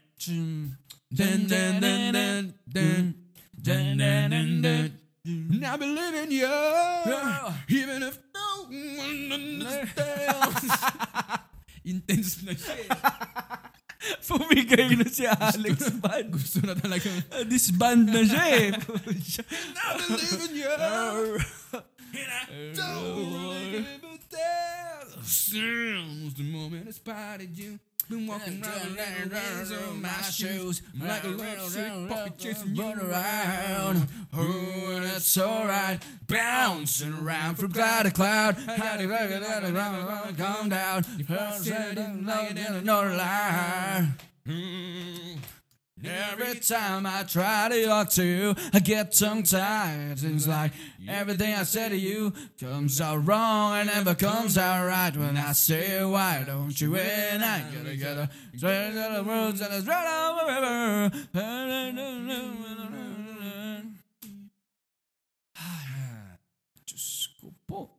[1.13, 3.22] Dun, dun, dun, dun, dun.
[3.63, 4.99] Dun, dun, dun, dun.
[5.25, 6.51] And I believe in you,
[7.69, 10.67] even if no one understands.
[11.85, 12.91] Intense na siya eh.
[14.27, 16.35] Pumigay na si Alex Band.
[16.35, 17.07] Gusto na talaga.
[17.51, 18.71] Disband na siya eh.
[18.75, 20.75] I believe in you.
[20.75, 22.43] And I
[22.75, 25.07] don't wanna live without.
[25.23, 27.79] Since the moment I spotted you.
[28.13, 32.85] Been walking round and round on my shoes like a little sick puppy chasing you
[32.85, 34.07] around.
[34.37, 35.99] Oh, that's alright.
[36.27, 38.57] Bouncing around from cloud to cloud.
[38.57, 39.09] How do you
[40.37, 41.07] calm down?
[41.19, 44.13] If I said it like it in another line.
[44.47, 45.39] Mm.
[46.05, 50.19] Every time I try to talk to you, I get tongue tied.
[50.19, 50.73] Seems like
[51.09, 55.17] everything I say to you comes out wrong and never comes out right.
[55.17, 58.29] When I say why don't you and I get together?
[58.57, 62.23] Straight to the roots and it's right on the river.
[66.87, 67.91] Diyos ko po.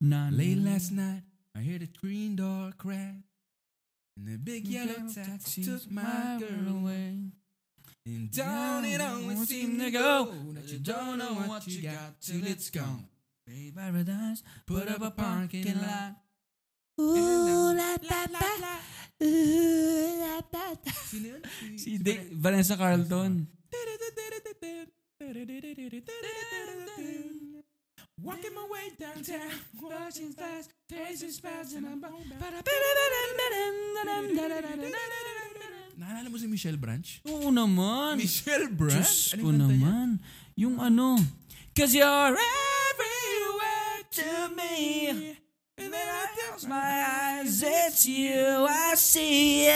[0.00, 1.22] Na, Late last night,
[1.56, 3.24] I heard the green door crack.
[4.16, 7.30] And the big yellow taxi took my girl away.
[8.08, 12.40] And down it always seemed to go that you don't know what you got till
[12.46, 13.04] it's gone.
[13.46, 16.16] Bay Paradise, Put up a parking lot.
[16.98, 18.74] Ooh, la, la, la.
[19.22, 21.76] Ooh, la, la, la.
[21.76, 23.46] Si De- Vanessa Carlton.
[28.22, 29.50] Walking my way downtown,
[29.82, 32.00] watching stars, tasting spells, and I'm
[35.98, 37.10] Naalala mo si Michelle Branch?
[37.26, 38.22] Oo naman.
[38.22, 39.02] Michelle Branch?
[39.02, 40.22] Diyos Anong ko naman.
[40.54, 41.18] Yung ano.
[41.74, 44.78] Cause you're everywhere to me.
[45.74, 49.66] And then I close my eyes, it's you I see.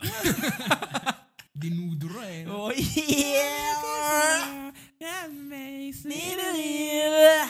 [1.60, 2.44] Dinudura eh.
[2.44, 2.68] no?
[2.68, 4.68] Oh yeah.
[5.00, 7.48] That makes Me believe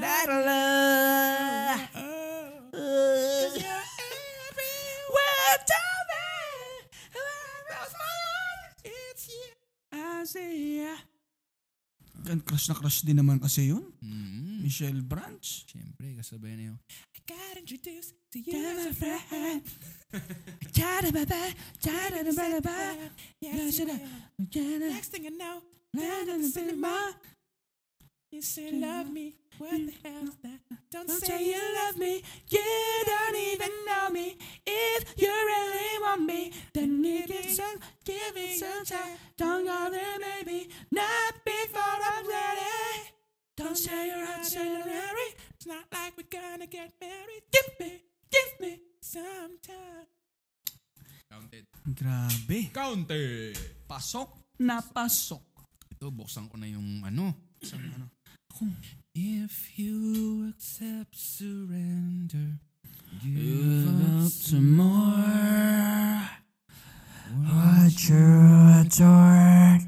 [0.00, 1.11] that love.
[12.40, 13.84] Crush na crush din naman kasi yun.
[14.00, 15.44] Mm, Michelle Branch.
[15.44, 16.78] Siyempre, kasabay na yung
[17.12, 19.62] I got introduced to you Yeah, as a friend.
[24.90, 25.60] Next thing I know,
[28.32, 29.34] you say love me.
[29.58, 30.60] What the hell's that?
[30.90, 32.22] Don't, say you love me.
[32.48, 32.60] You
[33.04, 34.38] don't even know me.
[34.66, 39.18] If you really want me, then you can some, give me some time.
[39.36, 40.70] Don't go there, baby.
[40.90, 43.12] Not before I'm ready.
[43.56, 45.28] Don't say you're itinerary.
[45.54, 47.42] It's not like we're gonna get married.
[47.52, 48.00] Give me,
[48.32, 48.80] give me.
[49.02, 50.08] Sometime.
[51.28, 51.66] Counted.
[51.84, 52.72] Grabe.
[52.72, 53.58] Counted.
[53.86, 55.44] Pasok na pasok.
[55.92, 57.36] Ito, buksan ko na yung ano.
[57.60, 58.21] Isang ano.
[59.14, 62.58] If you accept surrender,
[63.22, 66.28] Give up some more.
[67.44, 69.82] What you adored,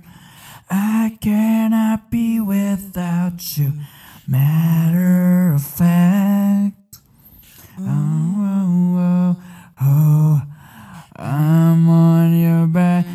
[0.71, 3.73] I cannot be without you.
[4.27, 6.99] Matter of fact,
[7.79, 9.43] oh, oh, oh,
[9.81, 10.43] oh,
[11.17, 13.07] I'm on your back.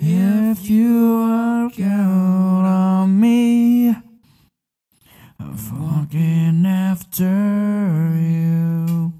[0.00, 3.90] If you work out on me,
[5.38, 7.24] I'm walking after
[8.16, 9.12] you.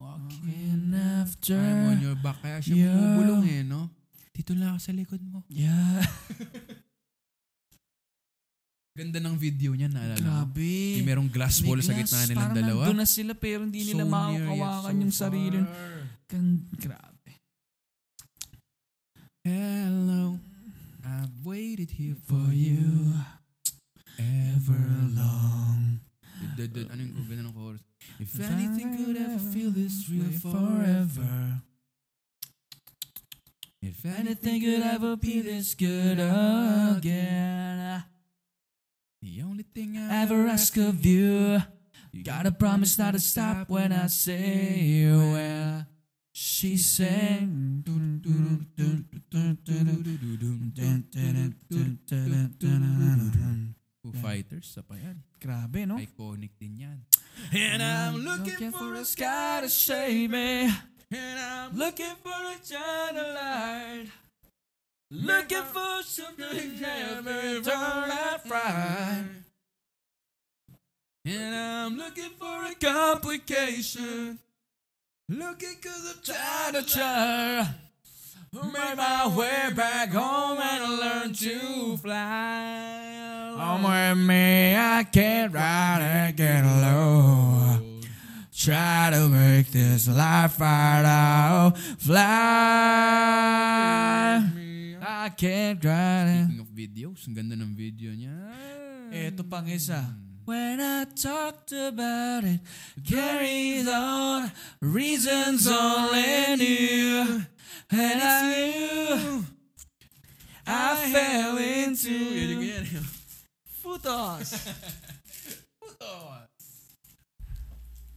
[0.00, 1.54] Walking after.
[1.56, 2.36] I'm on your back.
[2.42, 2.94] Kaya siya Yeah.
[2.94, 3.90] bumubulong eh, no?
[4.34, 5.44] Dito lang ako sa likod mo.
[5.48, 6.02] Yeah.
[8.90, 10.18] Ganda ng video niya, naalala?
[10.18, 10.98] Grabe.
[10.98, 12.82] Yung merong glass wall sa gitna nilang dalawa.
[12.90, 15.58] Doon na sila pero hindi nila So makakawakan so yung sarili.
[16.26, 17.32] Gan- grabe.
[19.46, 20.36] Hello,
[21.06, 23.14] I've waited here For you,
[24.18, 26.02] ever long.
[26.60, 27.80] Ano yung ganda ng chorus?
[28.18, 31.62] If anything could ever feel this real forever.
[33.80, 38.04] If Anything could ever be this good again.
[39.22, 41.60] The only thing I Ever ask of you,
[42.10, 45.84] you gotta promise not to stop when I say well.
[46.32, 47.84] She sang.
[54.00, 55.20] Foo Fighters, sa pa yan.
[55.36, 56.00] Grabe, no?
[56.00, 57.04] Iconic din yan.
[57.52, 60.72] And I'm looking for a sky to save me.
[61.12, 64.08] And I'm looking for a China light.
[65.12, 69.24] Looking for something never turn out right.
[71.24, 74.38] And I'm looking for a complication.
[75.28, 77.74] Looking cause I'm trying to try.
[78.52, 83.54] Make my way back home and learn to fly.
[83.58, 87.80] Home with me, I can't ride and get low.
[88.56, 91.76] Try to make this life out.
[91.98, 93.40] Fly.
[95.20, 98.32] I can't ride Speaking of videos, ang ganda ng video niya.
[99.12, 100.00] Ito pang isa.
[100.00, 100.48] Hmm.
[100.48, 102.64] When I talked about it,
[103.04, 104.48] carries on
[104.80, 107.44] reasons only knew.
[107.92, 109.44] And I knew
[110.64, 112.16] I fell into.
[113.84, 114.56] Putos.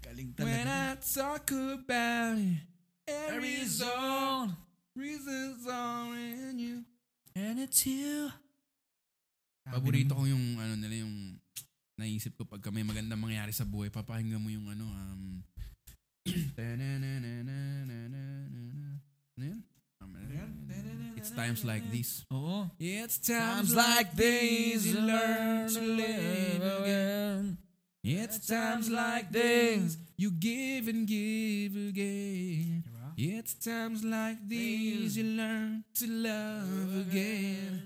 [0.07, 0.47] Galing talaga.
[0.47, 2.63] When I talk about it,
[3.11, 4.55] every zone,
[4.95, 5.67] reasons
[6.55, 6.92] you.
[7.34, 8.29] And it's you.
[9.65, 11.39] Paborito ko yung ano nila yung
[11.97, 15.21] naisip ko pagka may magandang mangyari sa buhay, papakinggan mo yung ano um
[21.23, 22.27] It's times like this.
[22.36, 22.67] Oo.
[22.75, 27.57] It's Times like these you learn to live again.
[28.03, 32.84] It's times like these you give and give again.
[33.18, 37.82] It's times like these you learn to love again.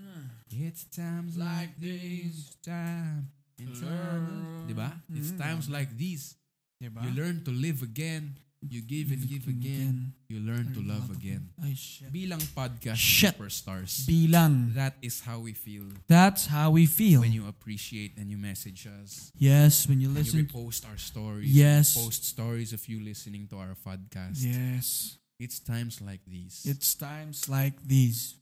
[0.50, 3.28] It's times like these time
[3.60, 4.66] and time.
[4.70, 4.92] Diba?
[5.14, 5.40] It's mm.
[5.40, 6.36] times like these
[6.80, 8.36] you learn to live again.
[8.70, 10.12] You give and give again.
[10.28, 11.50] You learn to love again.
[11.64, 12.12] Ay, shit.
[12.12, 13.32] Bilang podcast Shit.
[13.40, 14.76] superstars, Bilang.
[14.76, 17.22] that is how we feel That's how we feel.
[17.24, 19.32] when you appreciate and you message us.
[19.40, 20.44] yes, when you When you listen.
[20.44, 21.48] repost our stories.
[21.48, 21.96] Yes.
[21.96, 24.44] Post stories of you listening to our podcast.
[24.44, 25.16] Yes.
[25.40, 26.66] It's times like these.
[26.68, 28.36] It's times like these.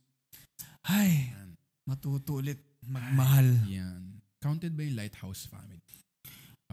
[0.89, 1.57] Ay, Yan.
[1.85, 3.45] matuto ulit magmahal.
[3.69, 4.21] Yan.
[4.41, 5.81] Counted yung Lighthouse family?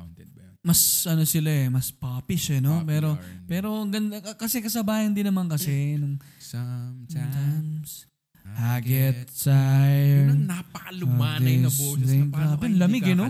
[0.03, 0.55] Counted ba yan?
[0.63, 2.83] Mas ano sila eh, mas popish eh, no?
[2.83, 8.07] Popular Pero, and- pero ang ganda, kasi kasabayan din naman kasi nung Sometimes
[8.53, 10.29] I get Yun tired.
[10.29, 12.29] ang napakalumanay na Of boses thing.
[12.29, 13.27] na paano Grabe, ka ang lamig eh, no?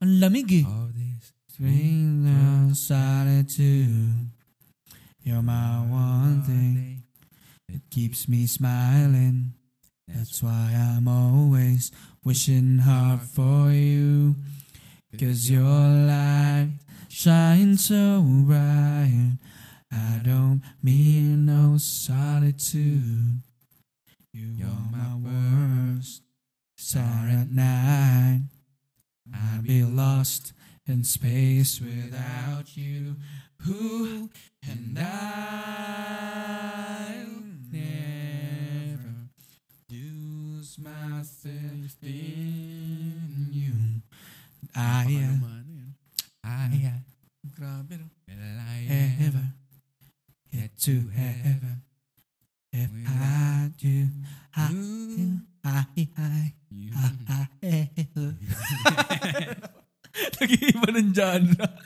[0.00, 0.64] Ang lamig eh.
[0.64, 1.24] All this.
[1.50, 2.38] Swing the
[2.74, 4.30] solitude.
[5.22, 7.02] You're my one thing.
[7.68, 9.54] It keeps me smiling.
[10.06, 11.90] That's why I'm always
[12.22, 14.36] wishing hard for you.
[15.18, 16.72] Cause your light
[17.08, 19.38] shines so bright.
[19.92, 23.40] I don't mean no solitude.
[24.32, 26.22] You You're my my worst
[26.76, 28.42] star at night.
[29.32, 30.52] I'd be lost
[30.86, 33.14] in space without you.
[33.62, 34.30] Who
[34.68, 35.06] and I'll
[37.70, 39.28] never
[39.88, 40.76] lose
[41.44, 43.13] in you.
[44.74, 45.84] I am Napakalumanay, no?
[46.42, 47.04] I am
[47.54, 48.06] grabe no?
[48.26, 48.86] well, I
[49.26, 49.46] ever
[50.52, 51.82] get to heaven
[52.72, 54.08] if I do.
[54.56, 55.38] I do.
[55.64, 55.86] I, I.
[56.96, 56.98] I,
[57.28, 57.48] I,
[60.40, 61.66] Nag-iiba ng genre.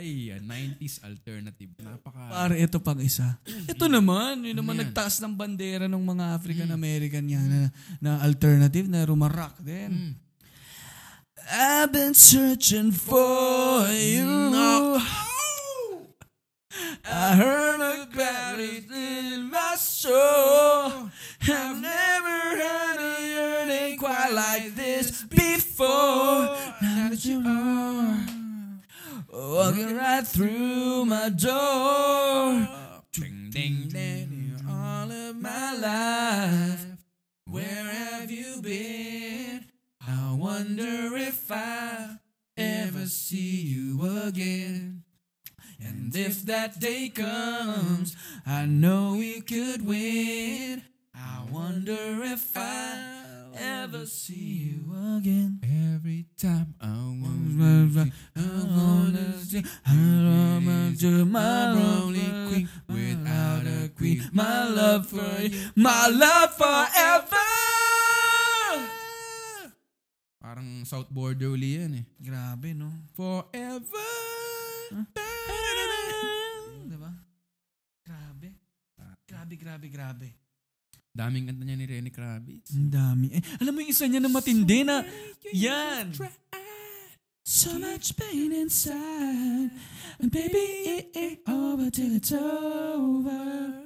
[0.00, 1.68] Ay, ah, 90s alternative.
[1.84, 2.32] Napaka...
[2.32, 3.36] Pare, ito pang isa.
[3.76, 4.96] Ito naman, yun naman Ano yan?
[4.96, 7.60] nagtaas ng bandera ng mga African-American yan na,
[8.00, 9.92] na alternative na rumarak din.
[9.92, 10.12] Mm.
[11.52, 14.96] I've been searching for you.
[17.04, 21.10] I heard about it in my soul.
[21.44, 26.56] I've never had a yearning quite like this before.
[26.80, 28.29] Now that you are
[29.48, 32.68] walking right through my door.
[33.12, 34.56] Ding, ding, ding.
[34.68, 36.86] All of my life,
[37.46, 39.64] where have you been?
[40.06, 42.18] I wonder if I
[42.56, 45.02] ever see you again.
[45.82, 48.16] And if that day comes,
[48.46, 50.82] I know we could win.
[51.14, 55.60] I wonder if I'll ever see you again.
[55.62, 64.28] Every time I want I wanna see I to my lonely queen without a queen.
[64.32, 67.48] My love for you, my love forever.
[70.40, 72.04] Parang South Border uli yan eh.
[72.18, 72.90] Grabe, no?
[73.14, 74.10] Forever.
[76.88, 77.12] Diba?
[78.02, 78.50] Grabe.
[79.28, 80.39] Grabe, grabe, grabe.
[81.10, 82.70] Daming kanta niya ni Rene Kravitz.
[82.70, 83.26] Ang dami.
[83.34, 85.02] Eh, alam mo yung isa niya na matindi na,
[85.50, 86.14] yan!
[87.42, 89.74] So much pain inside
[90.20, 93.82] And baby, it ain't over till it's over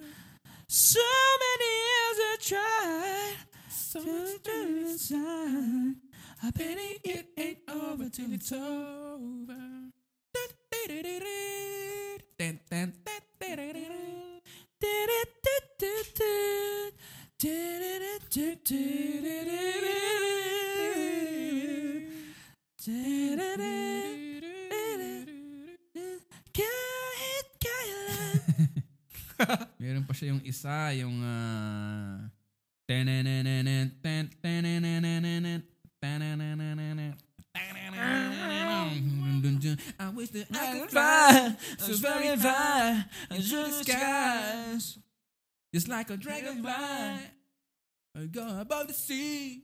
[0.69, 1.01] So
[1.41, 3.37] many years I tried
[3.73, 5.97] So much pain inside
[6.45, 9.85] And baby it ain't over till it's over
[29.79, 32.25] Meron pa siya yung isa, yung uh,
[39.99, 44.99] I wish that I could fly so very far into the skies.
[45.73, 46.71] Just like a dragonfly.
[48.17, 49.63] I go above the sea,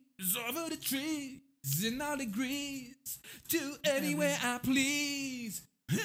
[0.48, 1.40] over the trees,
[1.84, 3.18] in all degrees
[3.48, 5.62] to anywhere I please.
[5.92, 5.96] oh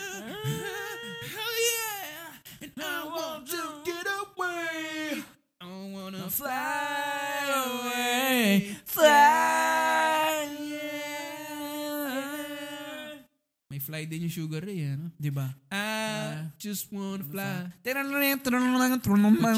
[1.72, 5.24] yeah, and I want to get away.
[5.62, 9.55] I wanna fly away, fly.
[13.86, 15.14] Fly din yung Sugar Ray, ano?
[15.14, 15.54] Di ba?
[15.70, 16.50] I ah.
[16.58, 17.70] just wanna fly.
[17.86, 17.94] Put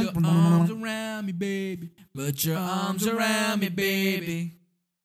[0.03, 1.87] your arms around me, baby.
[2.11, 4.51] Put your arms around me, baby.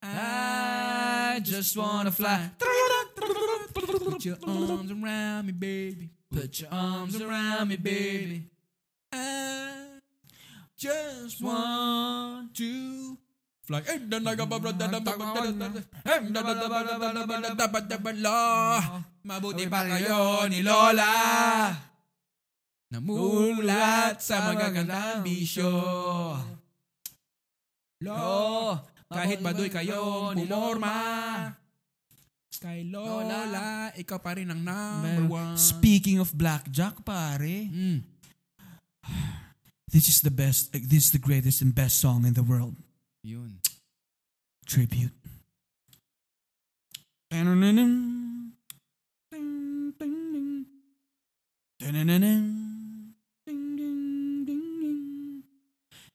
[0.02, 2.50] I just wanna fly.
[2.58, 6.10] Put your arms around me, baby.
[6.26, 8.50] Put your arms around me, baby.
[9.12, 10.00] I
[10.76, 13.21] just want Want
[13.62, 13.80] to fly.
[13.86, 13.98] Eh,
[19.22, 21.14] Mabuti pa kayo ni Lola.
[22.90, 25.72] Namulat sa magagandang bisyo.
[28.02, 28.76] Lo,
[29.08, 31.46] kahit baduy kayo ni Lorma.
[32.62, 35.58] Kay Lola, ikaw pa rin ang number one.
[35.58, 37.70] Speaking of blackjack, pare.
[37.70, 38.06] Mm.
[39.90, 42.78] This is the best, this is the greatest and best song in the world.
[43.22, 43.60] Yun.
[44.66, 45.14] Tribute.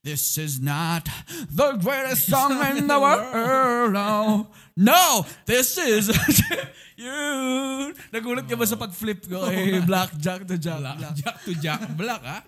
[0.04, 1.08] This is not
[1.50, 3.94] the greatest song in the world.
[3.94, 6.08] No, no this is
[7.00, 7.94] you.
[8.12, 8.84] Nagulat ka ba sa oh.
[8.84, 11.16] pag-flip ko kay Blackjack to Jack Black, Black?
[11.16, 12.40] Jack to Jack Black, ha?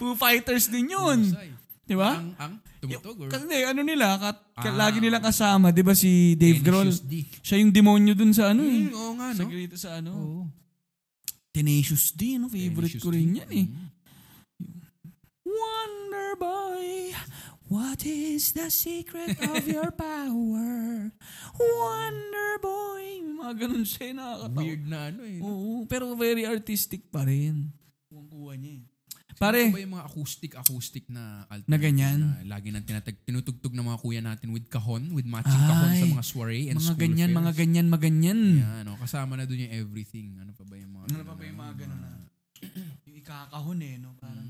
[0.00, 1.32] Foo Fighters din yun.
[1.82, 2.14] Di ba?
[2.14, 4.76] Ang, ang tumutog or Kasi ano nila, kat, ka- Ah.
[4.78, 6.88] lagi nilang kasama, di ba si Dave Grohl?
[6.88, 7.26] D.
[7.40, 8.86] Siya yung demonyo dun sa ano eh.
[8.86, 9.50] Mm, oo nga, Sa no?
[9.50, 10.10] grito sa ano.
[10.12, 10.40] Oo.
[11.50, 12.46] Tenacious D, no?
[12.46, 13.38] Favorite Tenacious ko rin D.
[13.38, 13.66] yan eh.
[13.66, 13.88] Mm.
[15.42, 17.12] Wonder Boy,
[17.66, 21.10] what is the secret of your power?
[21.52, 23.04] Wonder Boy.
[23.20, 24.54] May Mga ganun siya, eh, nakakatawa.
[24.56, 25.38] Weird na ano eh.
[25.40, 27.74] Oo, pero very artistic pa rin.
[28.08, 28.84] Kuha niya eh.
[29.34, 29.68] Pare.
[29.68, 32.18] Ba yung mga acoustic-acoustic na alternate Na ganyan?
[32.22, 36.02] Na lagi nang tinatag, tinutugtog ng mga kuya natin with kahon, with matching kahon sa
[36.02, 37.38] Ay, mga soiree and mga school ganyan, fairs.
[37.38, 38.40] mga ganyan, maganyan.
[38.58, 38.96] Yan, no?
[38.96, 40.36] kasama na dun yung everything.
[40.36, 42.10] Ano pa ba yung mga Ano pa ba yung mga ganun na?
[43.04, 44.14] Yung ikakahon eh, no?
[44.16, 44.46] Parang,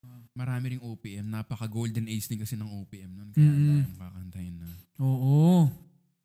[0.00, 0.32] Mm.
[0.32, 1.28] Marami ring OPM.
[1.28, 3.28] Napaka-golden age din kasi ng OPM nun.
[3.30, 3.60] Kaya Mm.
[3.60, 3.84] mm.
[3.94, 4.68] kakantahin na.
[4.98, 5.68] oo.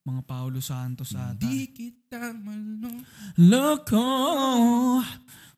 [0.02, 1.36] Mga Paulo Santos ata.
[1.36, 2.88] Di kita malo.
[3.36, 4.06] Look ko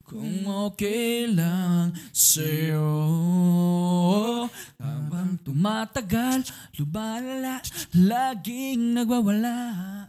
[0.07, 2.87] kung okay lang sa'yo.
[4.79, 6.47] Habang tumatagal,
[6.79, 7.59] lubalala,
[7.91, 10.07] laging nagwawala.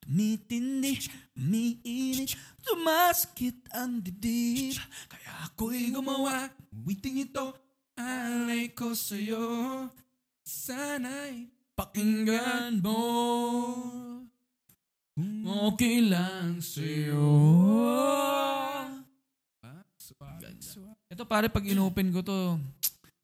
[0.00, 0.96] Tumitindi,
[1.36, 2.32] umiinit,
[2.64, 4.80] tumaskit ang dibdib.
[5.12, 6.48] Kaya ako'y gumawa.
[6.72, 7.52] Witing ito,
[8.00, 9.86] alay ko sa'yo.
[10.46, 13.04] Sana'y Pakinggan mo,
[15.12, 17.28] kung okay lang sa'yo.
[21.16, 22.60] Ito pare, pag inopen ko to,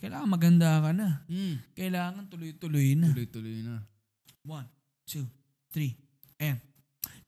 [0.00, 1.28] kailangan maganda ka na.
[1.28, 1.60] Mm.
[1.76, 3.12] Kailangan tuloy-tuloy na.
[3.12, 3.84] Tuloy-tuloy na.
[4.48, 4.64] One,
[5.04, 5.28] two,
[5.68, 5.92] three,
[6.40, 6.56] and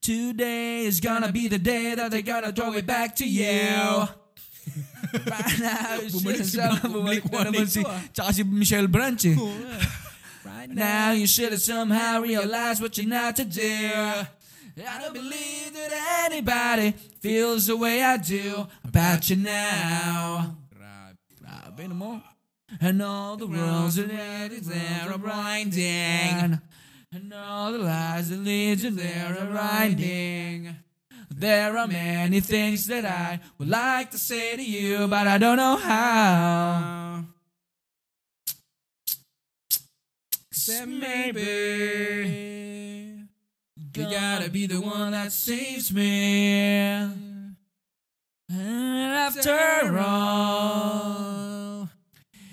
[0.00, 3.44] Today is gonna be the day that they're gonna throw it back to you.
[3.44, 4.08] Right
[5.60, 9.36] now, it's Bumalik si Blanco bumalik na naman si, Blink-182, tsaka si Michelle Branch eh.
[10.48, 13.84] Right Now you should have somehow realized what you're not to do.
[14.76, 20.56] I don't believe that anybody feels the way I do about you now.
[22.80, 26.58] And all the worlds that lead there are blinding.
[27.12, 30.74] And all the lies that lead you there are blinding.
[31.30, 35.56] There are many things that I would like to say to you, but I don't
[35.56, 37.24] know how.
[40.50, 41.42] Except maybe
[43.97, 46.97] you gotta be the one that saves me.
[48.49, 51.88] And after all,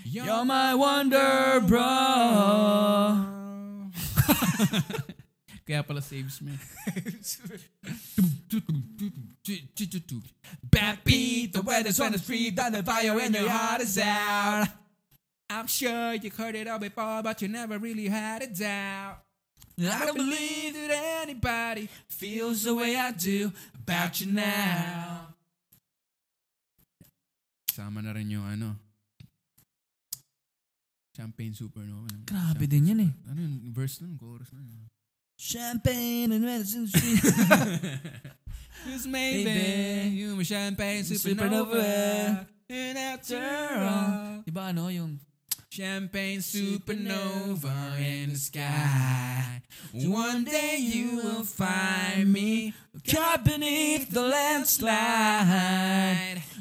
[0.03, 1.81] you're my wonder bro.
[5.67, 6.53] Kaya pala saves me.
[10.69, 14.67] Backbeat, the weather's on the street, and the fire in your heart is out.
[15.49, 19.15] I'm sure you heard it all before, but you never really had it down.
[19.89, 25.33] I don't believe that anybody feels the way I do about you now.
[27.71, 28.75] Sama na rin yung ano.
[31.17, 32.07] Champagne Supernova.
[32.27, 33.11] Grabe din yan eh.
[33.31, 34.17] Ano yung verse nun?
[34.19, 34.67] Chorus nun.
[35.41, 37.17] Champagne and medicine street.
[38.85, 42.45] Just maybe you my champagne supernova.
[42.69, 43.41] And after
[43.81, 44.45] all.
[44.45, 45.17] Diba ano yung
[45.71, 49.61] Champagne supernova in the sky.
[49.93, 52.73] One day you will find me
[53.07, 55.47] Caught beneath the landslide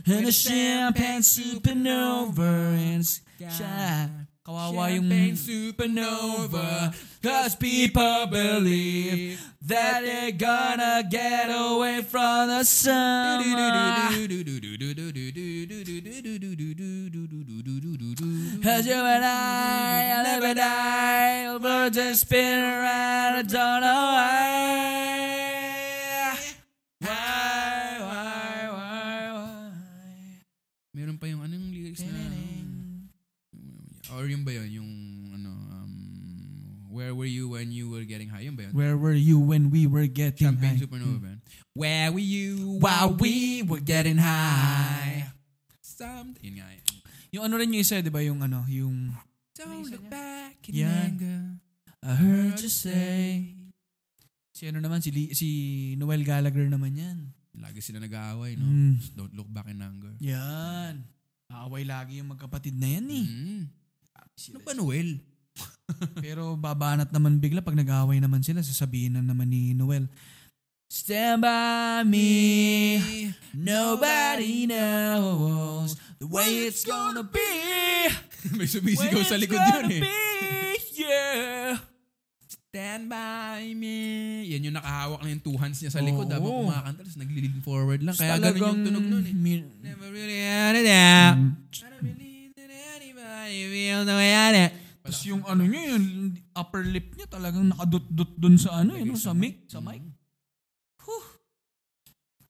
[0.07, 4.09] And a champagne supernova in the sky
[4.47, 6.95] Kawawa yung Champagne supernova.
[7.21, 13.43] Cause people believe That they're gonna get away from the sun
[18.63, 24.41] Cause you and I, I'll never die Birds are spinning around, I don't know why.
[27.01, 29.73] Why, why, why, why?
[30.97, 32.17] Meron pa yung anong lyrics na
[34.17, 34.69] or yun ba yun?
[34.73, 34.93] Yung
[35.37, 35.93] ano um
[36.89, 38.45] where were you when you were getting high?
[38.49, 38.73] Yun ba yun?
[38.73, 40.85] Where were you when we were getting Champagne high?
[40.85, 41.41] supernova ba yun?
[41.77, 45.29] where were you While we were getting high?
[45.85, 46.90] Some, yun nga yun.
[47.31, 48.23] Yung ano rin yung isa, di ba?
[48.23, 49.15] Yung ano, yung
[49.55, 51.15] Don't look back in Yan.
[51.15, 51.41] anger.
[52.01, 53.53] I heard you say
[54.61, 55.49] Si ano naman, si, Lee- si
[55.97, 57.33] Noel Gallagher naman yan.
[57.57, 58.69] Lagi sila nag-aaway, no?
[58.69, 58.95] Mm.
[59.17, 60.13] Don't look back in anger.
[60.21, 61.01] Yan.
[61.49, 63.27] Away lagi yung magkapatid na yan eh.
[63.27, 63.63] Mm.
[64.53, 65.17] Ano ba, Noel?
[66.21, 70.13] Pero babanat naman bigla pag nag-away naman sila, sasabihin na naman ni Noel,
[70.91, 77.39] Stand by me, nobody knows the way it's gonna be.
[78.59, 80.03] May sumisigaw sa likod yun eh.
[80.03, 80.19] Be,
[80.99, 81.79] yeah.
[82.43, 84.43] Stand by me.
[84.51, 86.35] Yan yung nakahawak na yung two hands niya sa likod Oo.
[86.35, 87.07] habang kumakanta.
[87.07, 88.15] Tapos nag-lean forward lang.
[88.19, 89.35] Kaya ganun yung tunog nun eh.
[89.39, 91.39] min- Never really had it out.
[91.39, 91.55] Mm.
[91.55, 93.59] I don't believe that anybody
[94.11, 94.67] way I do.
[95.07, 99.31] Tapos yung ano niya, yung upper lip niya talagang nakadot-dot dun sa ano, yun, sa
[99.39, 100.03] mic, sa mic.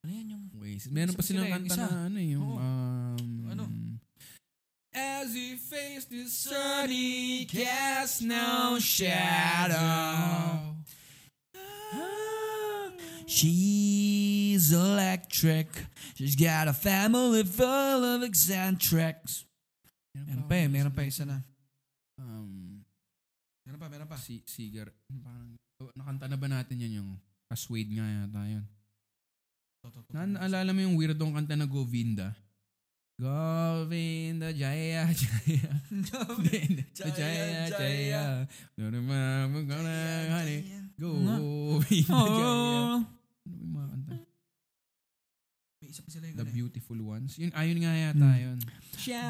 [0.00, 0.44] Ano yan yung...
[0.56, 0.88] Ways.
[0.88, 1.84] Meron pa silang sila, kanta isa.
[1.84, 2.44] na ano eh, yung...
[2.44, 2.56] Oo.
[2.56, 3.64] Um, Ano?
[4.90, 10.74] As we face the sun, he casts no shadow.
[13.30, 15.70] She's electric.
[16.18, 19.46] She's got a family full of eccentrics.
[20.18, 21.38] Meron pa eh, meron pa isa na.
[22.18, 22.82] Um,
[23.62, 24.18] Meron pa, meron pa.
[24.18, 24.90] si Sigar.
[25.22, 25.54] Parang,
[25.94, 27.10] nakanta na ba natin yan yung
[27.46, 28.66] Aswade nga yata yun.
[30.12, 32.36] Na, naalala mo yung weirdong kanta na Govinda?
[33.16, 35.72] Govinda Jaya Jaya.
[36.12, 38.24] Govinda Jaya Jaya.
[38.76, 39.72] Govinda
[40.28, 40.60] Jaya.
[41.00, 41.80] Oh.
[43.00, 44.14] Ano yung mga kanta?
[45.80, 46.56] May isa pa sila yung The ano eh.
[46.60, 47.32] Beautiful Ones.
[47.40, 48.36] Yun, ayun nga yata Hmm.
[48.40, 48.58] yun.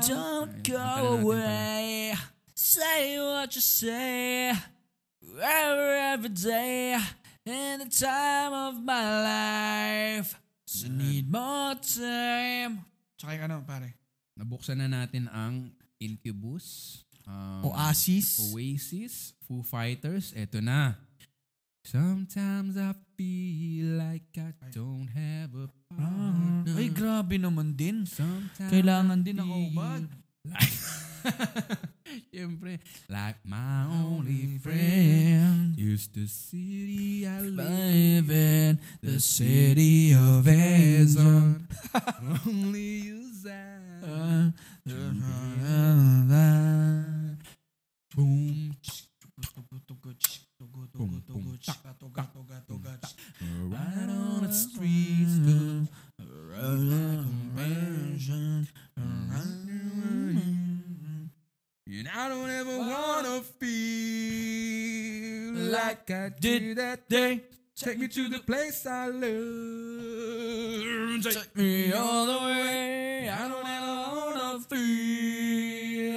[0.02, 0.82] Don't go
[1.22, 2.10] away.
[2.54, 4.50] Say what you say.
[5.22, 6.98] Every, every day.
[7.48, 10.36] In the time of my life.
[10.68, 12.84] So need more time.
[13.16, 13.96] Tsaka yung ano, pare?
[14.36, 17.00] Nabuksan na natin ang Incubus.
[17.24, 18.52] Um, Oasis.
[18.52, 21.00] Oasis, Foo Fighters, eto na.
[21.80, 26.76] Sometimes I feel like I don't have a Ah, partner.
[26.76, 28.04] ay, grabe naman din.
[28.04, 30.02] Sometimes Kailangan I din ako ubad.
[30.44, 30.76] Like,
[32.32, 32.80] Siempre.
[33.08, 41.66] Like my only friend used the city I live in, the city of Azon.
[42.46, 44.54] only you sound.
[48.16, 48.76] Boom.
[53.70, 55.86] Right on the streets, the
[56.18, 58.68] road like a mansion.
[61.90, 63.74] And I don't ever wanna feel
[65.74, 67.42] like I did that day.
[67.74, 69.26] Take me to the place I love.
[71.18, 73.26] Take me all the way.
[73.28, 76.14] I don't ever wanna feel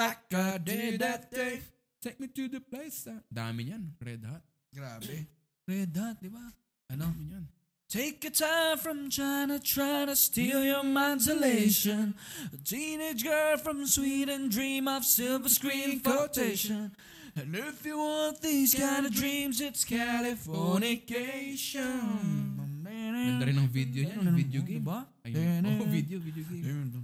[0.00, 1.60] like I did that day.
[2.00, 3.20] Take me to the place I...
[3.28, 3.92] Dami niyan.
[4.00, 4.40] Red Hot.
[4.72, 5.28] Grabe.
[5.68, 6.40] Red Hot, di ba?
[6.88, 7.04] Ano?
[7.12, 7.44] Dami niyan.
[7.92, 12.14] Take your time from China, trying to steal your mind's elation.
[12.50, 16.96] A teenage girl from Sweden dream of silver screen quotation.
[17.36, 22.56] And if you want these kind of dreams, it's Californication.
[22.80, 24.24] Ganda rin ng video niya.
[24.24, 24.80] Yung video game.
[24.80, 25.04] Diba?
[25.28, 25.60] Ayun.
[25.68, 26.96] Oh, video, video game.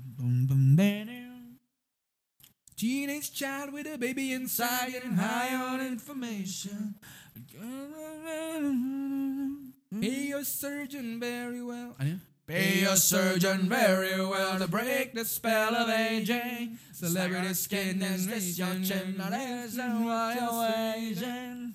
[2.81, 6.97] Teenage child with a baby inside getting high on information.
[10.39, 11.99] Your surgeon very well.
[11.99, 12.23] Ano yun?
[12.47, 16.79] Pay your surgeon very well to break the spell of aging.
[16.95, 21.75] Celebrity skin and this your chin, as and why you're aging.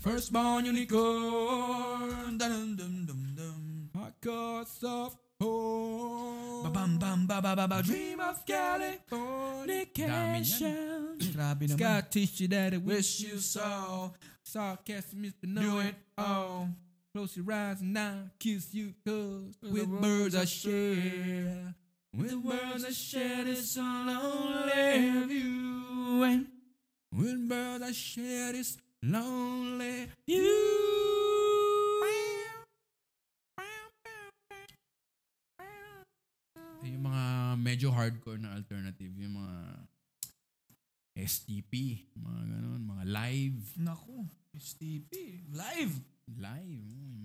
[0.00, 2.36] Firstborn unicorn.
[2.36, 3.88] Dum dum dum dum.
[3.96, 11.16] Hardcore soft Oh, Bam bam ba ba ba ba dream of Californication.
[11.72, 14.12] Scottish that I Wish you so.
[14.44, 16.68] Sarcasm is the know it all.
[17.12, 20.44] Close your eyes and now kiss you cause With with the birds I words I
[20.44, 21.74] share.
[22.14, 26.22] With words I share this so lonely view.
[26.22, 26.46] And
[27.10, 30.78] with words I share this lonely you
[36.86, 39.58] Yung mga medyo hardcore na alternative, yung mga
[41.26, 44.30] STP, mga ganun, mga live, Naku.
[44.54, 45.44] STP.
[45.52, 46.09] Live.
[46.28, 46.50] Live,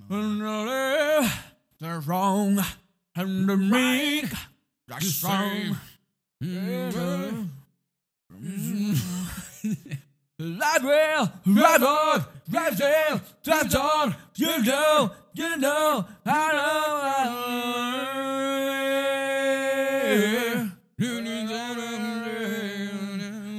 [0.10, 1.32] oh, yung mga And the
[1.80, 2.64] the wrong,
[3.16, 4.32] and the meek,
[4.88, 5.78] the strong.
[10.38, 17.24] Light rail, right on, right rail, that's on, you know, you know, I know, I
[17.24, 17.76] know.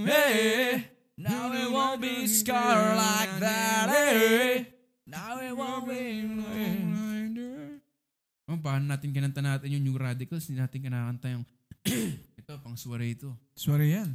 [0.05, 0.85] Hey,
[1.17, 2.86] now it won't be scarred
[8.67, 10.51] paano natin kinanta natin yung New Radicals?
[10.51, 11.47] Hindi natin kinakanta yung
[12.43, 13.31] ito, pang suwari ito.
[13.55, 14.11] Sorry yan.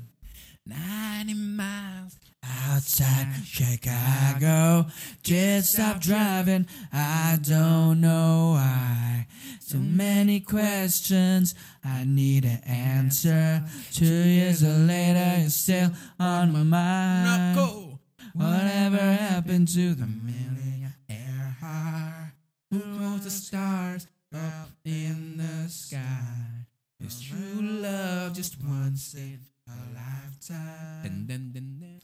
[0.67, 2.19] 90 miles.
[2.43, 4.85] Outside Chicago,
[5.23, 6.67] just stop driving.
[6.91, 9.27] I don't know why.
[9.61, 9.95] So mm.
[9.95, 13.63] many questions, I need an answer.
[13.93, 17.55] Two years later, it's still on my mind.
[18.33, 22.33] Whatever happened to the millionaire heart?
[22.71, 26.65] Who knows the stars up in the sky?
[26.99, 31.03] It's true love just once in a lifetime.
[31.03, 32.01] Dun, dun, dun, dun.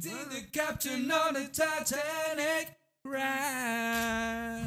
[0.00, 4.64] Did the captain on the Titanic cry?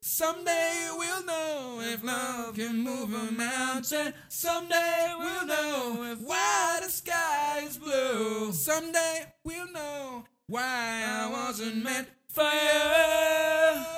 [0.00, 4.14] Someday we'll know if love can move a mountain.
[4.28, 8.52] Someday we'll know if why the sky is blue.
[8.52, 13.95] Someday we'll know why I wasn't meant for you.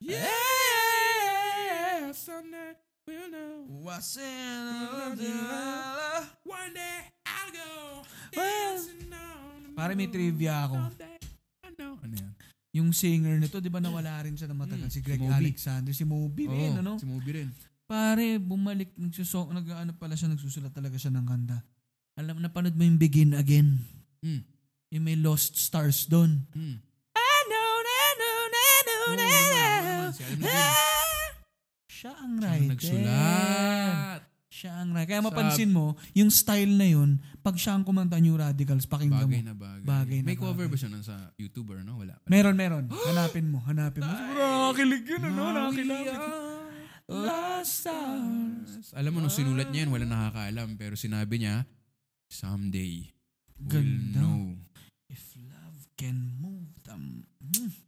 [0.00, 0.28] Yeah,
[2.12, 2.76] someday
[3.08, 3.64] we'll know.
[3.80, 5.32] What's in the
[6.44, 8.04] One day I'll go
[8.36, 10.76] Well, dancing on pare, may trivia ako.
[11.64, 11.96] I know.
[12.04, 12.32] Ano yan?
[12.76, 14.84] Yung singer nito, di ba nawala rin siya na matagal?
[14.84, 15.32] Mm, si Greg si.
[15.32, 16.92] Alexander, si Moby rin, Oo, ano?
[17.00, 17.48] Si Moby rin.
[17.88, 21.64] Pare, bumalik, nagsusok, nag, ano pala siya, nagsusulat talaga siya ng kanta.
[22.20, 23.80] Alam, napanood mo yung Begin Again?
[24.20, 24.44] Mm.
[24.92, 26.44] Yung may Lost Stars doon.
[26.52, 26.76] Mm.
[27.16, 29.75] I know, I know, I know, Oo, naman,
[30.10, 30.50] si Alan Levine.
[31.86, 32.68] Siya ang Siya ang writer.
[32.70, 34.20] nagsulat.
[34.46, 35.08] Siya ang writer.
[35.08, 39.42] Kaya mapansin mo, yung style na yun, pag siya ang kumanta New Radicals, pakinggan Bagay
[39.42, 39.48] mo.
[39.48, 39.84] na bagay.
[39.84, 40.72] Bagay na May cover bagay.
[40.72, 41.98] ba siya nun sa YouTuber, no?
[41.98, 42.16] Wala.
[42.26, 42.84] Meron, meron.
[42.88, 44.12] Hanapin mo, hanapin mo.
[44.12, 45.42] Nakakilig yun, ano?
[45.52, 46.06] Nakakilig.
[47.06, 48.90] Lost stars.
[48.92, 50.74] Alam mo, nung sinulat niya yan, wala nakakaalam.
[50.74, 51.62] Pero sinabi niya,
[52.26, 53.14] someday,
[53.56, 54.18] we'll Ganda.
[54.18, 54.58] know.
[55.06, 57.30] If love can move them.
[57.38, 57.85] Mm.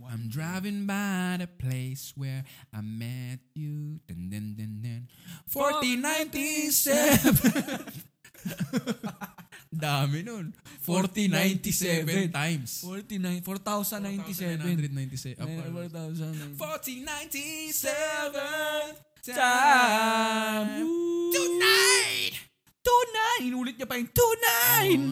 [0.00, 4.00] I'm driving by the place where I met you.
[4.08, 5.06] Dun, dun, dun, dun.
[5.46, 7.92] 4097.
[9.72, 10.52] Dami nun.
[10.80, 12.80] 4097 times.
[12.80, 14.60] 49, 4,097.
[14.60, 15.40] 4,997.
[15.40, 16.56] Up, Ay, 4,097.
[16.56, 20.82] 4097 Time.
[21.30, 22.34] Tonight!
[22.82, 23.46] Tonight!
[23.46, 24.98] Inulit niya pa yung tonight!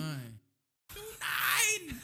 [0.90, 1.94] Tonight!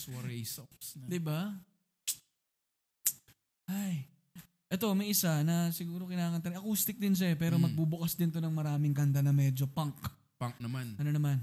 [0.00, 1.04] Soiree songs na.
[1.04, 1.40] Diba?
[3.68, 4.08] Ay.
[4.70, 6.54] Ito, may isa na siguro kinakanta.
[6.56, 7.68] Acoustic din siya eh, pero Mm.
[7.68, 9.98] magbubukas din to ng maraming kanta na medyo punk.
[10.38, 10.94] Punk naman.
[10.96, 11.42] Ano naman?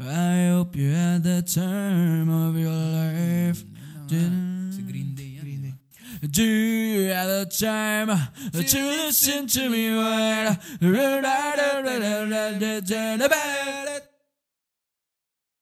[0.00, 3.60] I hope you had the time of your life.
[4.08, 4.24] Nga.
[4.72, 5.42] Si Green Day yan.
[5.44, 5.74] Green di Day.
[5.74, 6.26] ba?
[6.30, 8.08] Do you have the time
[8.54, 9.90] to listen to me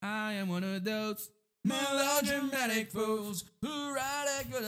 [0.03, 1.31] I am one of those
[1.65, 3.69] melodramatic fools who
[4.39, 4.63] a good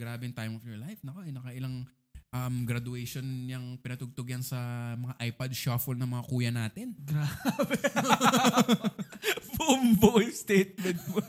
[0.00, 0.96] Grabe yung time of your life.
[1.04, 1.84] Nako, eh, nakailang
[2.32, 4.56] um, graduation yung pinatugtog yan sa
[4.96, 6.96] mga iPod shuffle ng mga kuya natin.
[7.04, 7.76] Grabe.
[9.60, 11.20] Bumbo yung statement mo.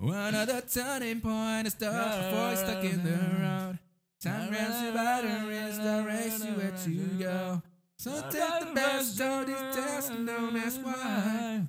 [0.00, 1.92] One of the turning point is the
[2.32, 3.76] voice stuck in the road.
[4.24, 7.62] Time runs you by the race, directs you where to go.
[7.98, 11.62] So take the best of these tests and don't ask why.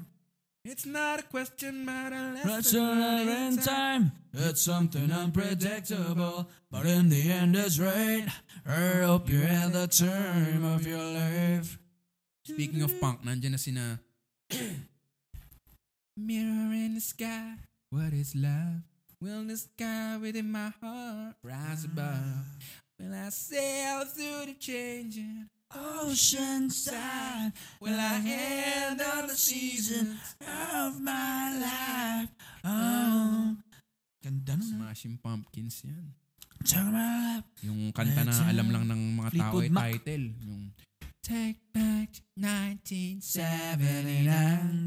[0.65, 2.99] It's not a question, but a lesson
[3.29, 8.27] in time, it's something unpredictable, but in the end it's right.
[8.65, 11.79] I hope you had the time of your life.
[12.43, 13.99] Speaking of punk, nandyan na sina
[16.17, 17.55] Mirror in the sky,
[17.89, 18.83] what is love?
[19.21, 22.11] Will the sky within my heart rise above?
[22.11, 22.43] Ah.
[22.99, 27.51] Will I sail through the changing Ocean side,
[27.83, 32.31] Will I end on the season of my life.
[32.63, 33.51] Oh.
[34.23, 34.63] Ganda nun.
[34.79, 34.91] ah.
[34.95, 36.15] Smashing Pumpkins yan.
[36.63, 37.43] Sarap.
[37.61, 39.91] Yung kanta na alam lang ng mga tao ay Fleetwood Mac.
[39.99, 40.25] title.
[40.41, 40.71] Yung
[41.19, 43.75] Take back 1979.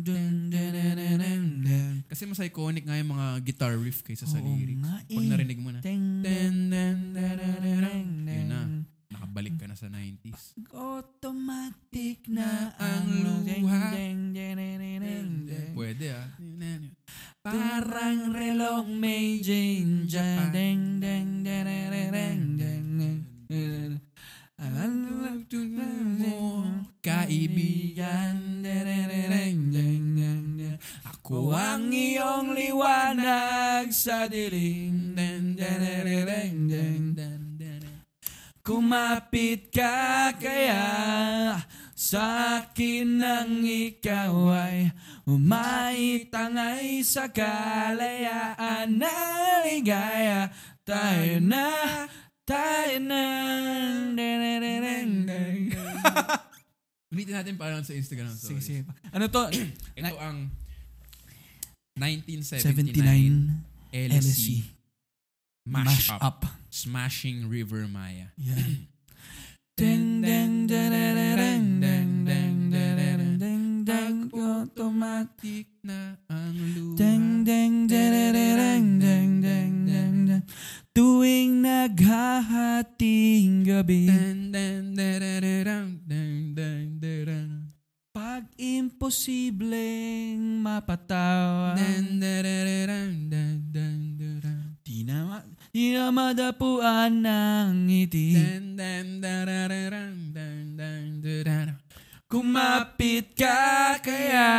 [0.00, 1.94] Dun, dun, dun, dun, dun, dun.
[2.08, 4.80] Kasi mas iconic nga yung mga guitar riff kaysa sa Oo lyrics.
[4.80, 5.28] nga Pag eh.
[5.28, 8.08] narinig mo na, Ding, dun, dun, dun, dun, dun, dun.
[8.24, 8.60] Yun na
[9.30, 10.58] balik ka na sa 90s.
[10.74, 13.94] Automatic na ang luha.
[15.72, 16.26] Pwede ah.
[17.40, 20.50] Parang relong may ginger.
[20.52, 23.20] Deng, deng, deng, deng, deng, deng.
[27.00, 28.60] Kaibigan
[31.08, 37.39] Ako ang iyong liwanag sa dilim Deng, deng, deng, deng, deng, deng
[38.70, 41.58] Kumapit ka kaya
[41.90, 42.22] sa
[42.62, 44.94] akin nang ikaw ay
[45.26, 49.10] umaitangay sa kalayaan na
[49.66, 50.54] ligaya.
[50.86, 51.66] Tayo na,
[52.46, 53.26] tayo na.
[57.10, 58.66] Ulitin natin para sa Instagram Sige, stories.
[58.70, 58.80] sige.
[59.10, 59.50] Ano to?
[59.98, 60.46] Ito ang
[61.98, 64.79] 1979 79 LSC LSC.
[65.66, 66.22] Mash, Mash Up.
[66.22, 66.46] Up.
[66.70, 68.26] Smashing River Maya.
[68.36, 68.86] Yan.
[69.76, 72.70] Ding, ding, ding, ding, ding, ding, ding,
[73.40, 75.66] ding, ding, automatic.
[75.80, 76.96] na ang luha.
[77.00, 79.88] Ding, ding, ding, ding, ding, ding, ding,
[80.28, 80.44] ding.
[80.92, 87.72] Tuwing naghahating gabi, Dan, dan, darararang, dan, dan, daran.
[88.12, 94.09] pag imposibleng mapatawa, Dan, darararang, dan, dan, daran.
[94.90, 98.34] Di na, ma- di na madapuan ng ngiti.
[98.34, 101.78] Dan, dan, darararang, dan, dan.
[102.26, 104.50] Kumapit ka kaya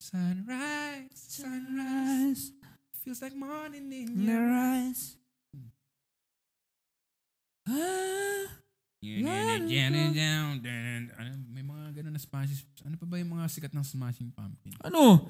[0.00, 2.52] sunrise, sunrise.
[3.04, 5.16] Feels like morning in your eyes.
[7.68, 8.48] Ah,
[11.20, 12.64] Ano, may mga ganun na Smashing.
[12.88, 14.80] Ano pa ba yung mga sikat ng Smashing Pumpkins?
[14.84, 15.28] ano?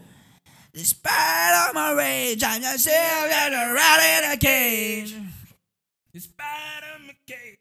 [0.79, 5.11] Despite all my rage, I'm just still around in a cage.
[6.15, 7.59] Despite of my cake.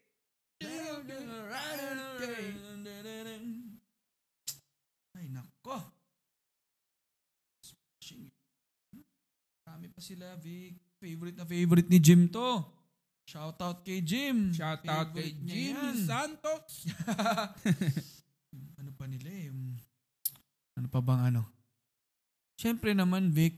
[5.18, 5.82] Ay, nako.
[9.66, 10.78] Marami pa sila, Vic.
[11.02, 12.62] Favorite na favorite ni Jim to.
[13.26, 14.54] Shout out kay Jim.
[14.54, 16.06] Shout out kay yan.
[16.06, 16.86] Santos.
[18.78, 19.50] ano pa nila eh.
[20.78, 21.57] Ano pa bang ano?
[22.58, 23.54] Siyempre naman, Vic.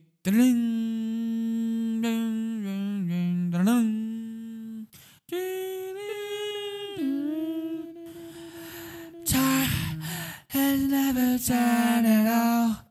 [9.25, 10.05] Time
[10.53, 12.85] has never turned at all.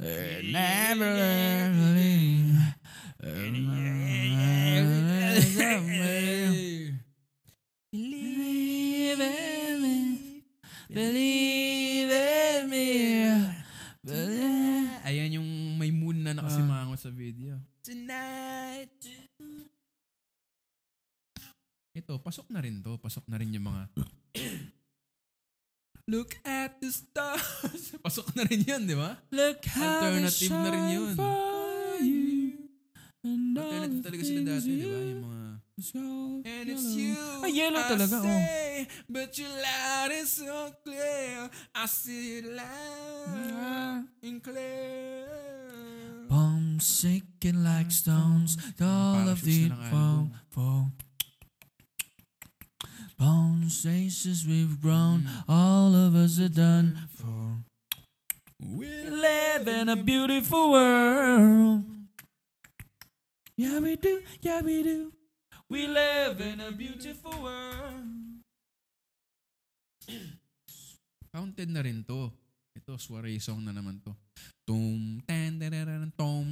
[0.00, 2.39] It never really.
[17.00, 17.56] Sa video.
[17.80, 18.92] Tonight.
[21.96, 23.00] Ito, pasok na rin to.
[23.00, 23.88] Pasok na rin yung mga
[26.12, 27.96] Look at the stars.
[28.04, 29.16] pasok na rin yun, di ba?
[29.32, 31.14] Look how Alternative na rin yun.
[32.04, 32.68] you.
[33.24, 35.00] Alternative talaga sila dati, di ba?
[35.00, 35.40] you Yung mga
[35.80, 36.00] so
[36.44, 37.00] And it's yellow.
[37.00, 37.16] you
[37.48, 38.24] Ay, yellow I talaga, oh.
[38.28, 40.52] say, But your light is so
[40.84, 45.59] clear I see it loud and clear
[46.80, 48.56] Shaking like stones.
[48.80, 50.32] All of the foam,
[53.18, 57.60] Bones, faces we've grown, all of us are done for.
[58.58, 61.84] We live in a beautiful world.
[63.58, 65.12] Yeah, we do, yeah, we do.
[65.68, 68.08] We live in a beautiful world.
[71.34, 72.32] Counted na rin to.
[72.70, 74.14] Ito, soiree song na naman to.
[74.62, 76.46] Tum, tan, dararan, tom,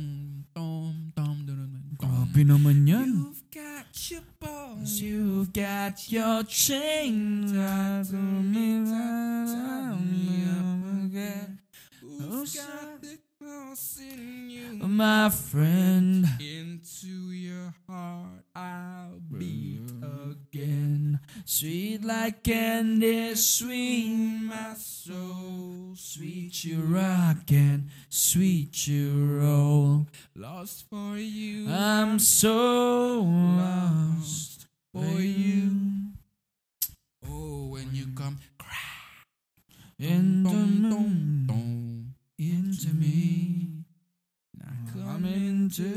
[0.51, 1.95] tom, tom, dararan, tom.
[1.95, 3.07] Grabe naman yan.
[3.07, 4.99] You've got your balls.
[4.99, 11.63] you've got your chains out of me, Tie me up again.
[12.03, 14.83] Who's got the cross in you?
[14.83, 20.35] My friend, Into your heart I'll beat mm.
[20.35, 21.18] again.
[21.49, 24.13] Sweet like candy, sweet
[24.45, 30.05] My soul, Sweet you rock and sweet you roll.
[30.37, 31.65] lost for you.
[31.73, 35.73] I'm so lost for you.
[37.25, 38.37] Oh, when you come
[39.99, 41.17] In the Tom, tom, moon,
[41.49, 41.69] tom,
[42.39, 43.83] into me.
[44.93, 45.89] come I'm into...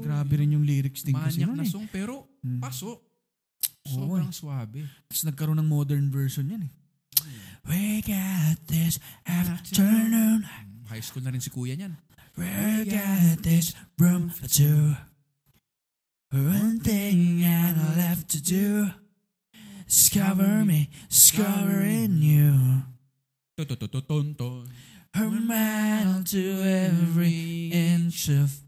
[0.00, 1.68] Grabe rin yung lyrics din kasi Manyak na eh.
[1.68, 2.56] song, pero Hmm.
[2.56, 3.09] pasok.
[3.98, 4.86] Sobrang swabe.
[5.10, 6.72] Tapos nagkaroon ng modern version yan eh.
[7.66, 10.48] We got this afternoon.
[10.88, 11.98] High school na rin si kuya niyan.
[12.38, 14.96] We got this room for two.
[16.32, 18.88] One thing I left to do.
[19.84, 22.86] Discover me, discovering you.
[23.58, 24.70] Totototonton.
[25.12, 28.62] Her mind to every inch of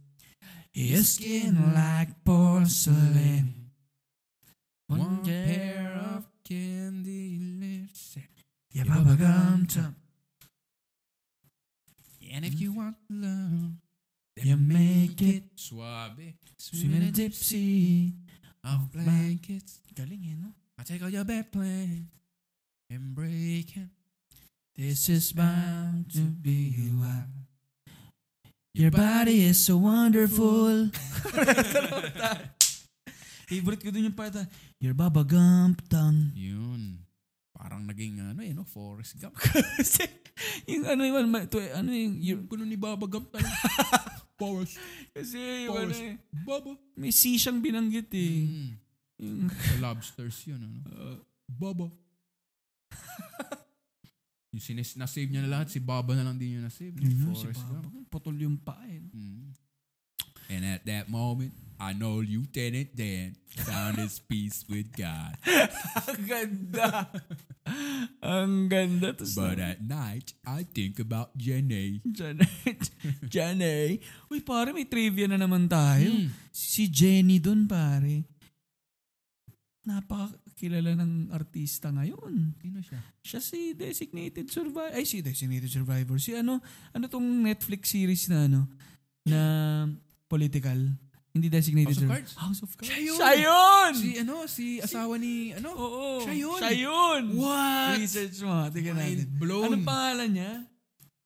[0.75, 3.62] your skin like porcelain.
[4.89, 8.17] One pair of candy lips.
[8.73, 9.97] Yeah, Baba Gum Tum.
[12.33, 13.73] And if you want love,
[14.43, 16.35] You make it Suabe.
[16.59, 18.13] swimming in tipsy.
[18.65, 19.81] of blankets.
[19.95, 20.49] Galing eh, no?
[20.79, 22.09] I take all your bad plans
[22.91, 23.89] and break it.
[24.77, 27.29] This is bound to be wild.
[28.75, 30.89] Your body is so wonderful.
[33.53, 34.49] Favorite ko dun yung part na,
[34.81, 36.33] Your Baba Gump Tongue.
[36.33, 36.97] Yun.
[37.53, 38.65] Parang naging ano eh, no?
[38.65, 39.37] Forrest Gump.
[39.37, 40.09] Kasi,
[40.73, 43.45] yung ano yung, ma- to, ano yung, Yung kuno ni Baba Gump tayo.
[44.41, 44.75] Forrest.
[45.15, 46.75] kasi yung ano eh, Baba.
[46.99, 48.43] may C siyang binanggit eh.
[48.43, 48.73] Mm.
[49.23, 49.47] Yung,
[49.79, 50.81] lobsters yun, ano?
[51.63, 51.87] Baba.
[54.51, 56.91] yung sinis, na-save niya na lahat, si Baba na lang din yung na-save.
[56.99, 57.87] yun yun, si Baba.
[57.87, 58.11] Gump.
[58.11, 58.99] Putol yung paa eh.
[58.99, 59.13] no?
[59.13, 59.49] Mm.
[60.53, 65.33] And at that moment, I know Lieutenant Dan found his peace with God.
[66.05, 67.09] Ang ganda.
[68.21, 69.17] Ang ganda.
[69.17, 72.05] Tapos But at night, I think about Jenny.
[72.05, 72.93] Janet.
[73.25, 73.99] Jenny.
[74.29, 76.13] Uy, pare, may trivia na naman tayo.
[76.13, 76.29] Mm.
[76.53, 78.29] Si Jenny dun, pare.
[79.89, 82.61] Napakakilala ng artista ngayon.
[82.61, 83.01] Sino siya?
[83.25, 84.93] Siya si Designated Survivor.
[84.93, 86.21] Ay, si Designated Survivor.
[86.21, 86.61] Si ano,
[86.93, 88.69] ano tong Netflix series na ano,
[89.27, 89.41] na
[90.33, 90.79] political.
[91.31, 92.09] Hindi Designated House of.
[92.09, 92.33] Cards?
[92.37, 92.89] House of Cards.
[92.89, 93.17] Siya yun!
[93.17, 93.91] Siya yun!
[93.95, 95.71] Si ano, si asawa ni, ano?
[95.73, 96.05] Oo.
[96.21, 96.61] Siya yun!
[96.61, 97.21] Siya yun!
[97.37, 97.97] What?
[97.99, 98.57] Research mo.
[98.69, 99.17] Tingnan natin.
[99.19, 99.65] Mind blown.
[99.67, 100.53] Anong pangalan niya?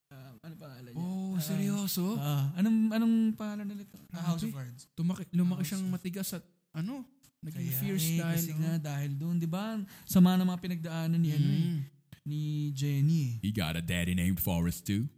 [0.09, 1.03] Ah, anong pangalan niya?
[1.03, 2.07] Oh, Ah, seryoso?
[2.17, 3.99] Ah, anong anong pangalan nila ito?
[4.09, 4.55] Ah, House of.
[4.55, 4.87] Cards.
[4.95, 7.03] Tumaki, lumaki House siyang matigas at ano?
[7.43, 8.35] Naging Kaya fierce eh, dahil.
[8.39, 8.59] kasi oh.
[8.59, 9.77] nga dahil doon, 'di ba?
[10.03, 11.79] Sama ng mga pinagdaanan ni ano eh, Mm.
[12.25, 12.41] ni
[12.73, 13.21] Jenny.
[13.27, 13.33] eh.
[13.43, 15.11] He got a daddy named Forrest too.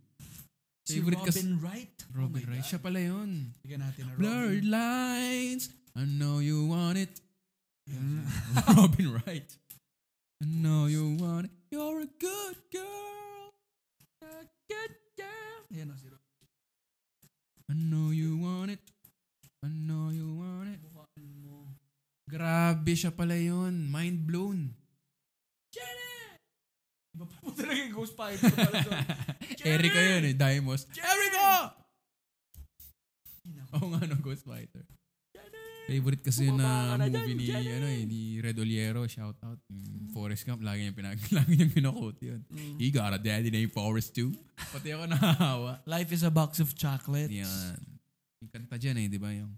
[0.88, 1.96] Si Favorite Robin kas- Wright.
[2.16, 2.64] Robin Oh Wright.
[2.64, 3.52] Siya pala yun.
[3.60, 4.72] Bigyan natin na Blurred Robin.
[4.72, 5.64] lines.
[5.92, 7.12] I know you want it.
[7.92, 8.24] Yan.
[8.72, 9.48] Robin Wright.
[10.40, 11.54] I know you want it.
[11.68, 13.52] You're a good girl.
[14.24, 15.60] A good girl.
[15.76, 16.24] Yan o, si Robin.
[17.68, 18.80] I know you want it.
[19.60, 20.80] I know you want it.
[20.80, 21.68] Mukhaan mo.
[22.24, 23.92] Grabe siya pala yun.
[23.92, 24.72] Mind blown.
[27.18, 28.54] Iba pa po talaga yung Ghost doon.
[29.74, 30.34] Erica yun eh.
[30.38, 30.86] Daimos.
[30.94, 31.74] Erica!
[33.42, 33.74] Nako.
[33.74, 34.86] Oo nga no, Ghost Fighter.
[35.90, 37.72] Favorite kasi yun na movie ni, Jenny.
[37.74, 39.56] ano eh, ni Red Oliero, shout out.
[39.72, 42.44] Yung Forrest Gump, lagi niya pinag, lagi niya pinakot yun.
[42.78, 44.30] He got a daddy named Forrest too.
[44.68, 45.80] Pati ako nahahawa.
[45.88, 47.32] Life is a box of chocolates.
[47.32, 47.80] Yan.
[48.44, 49.56] Yung kanta dyan eh, di ba yung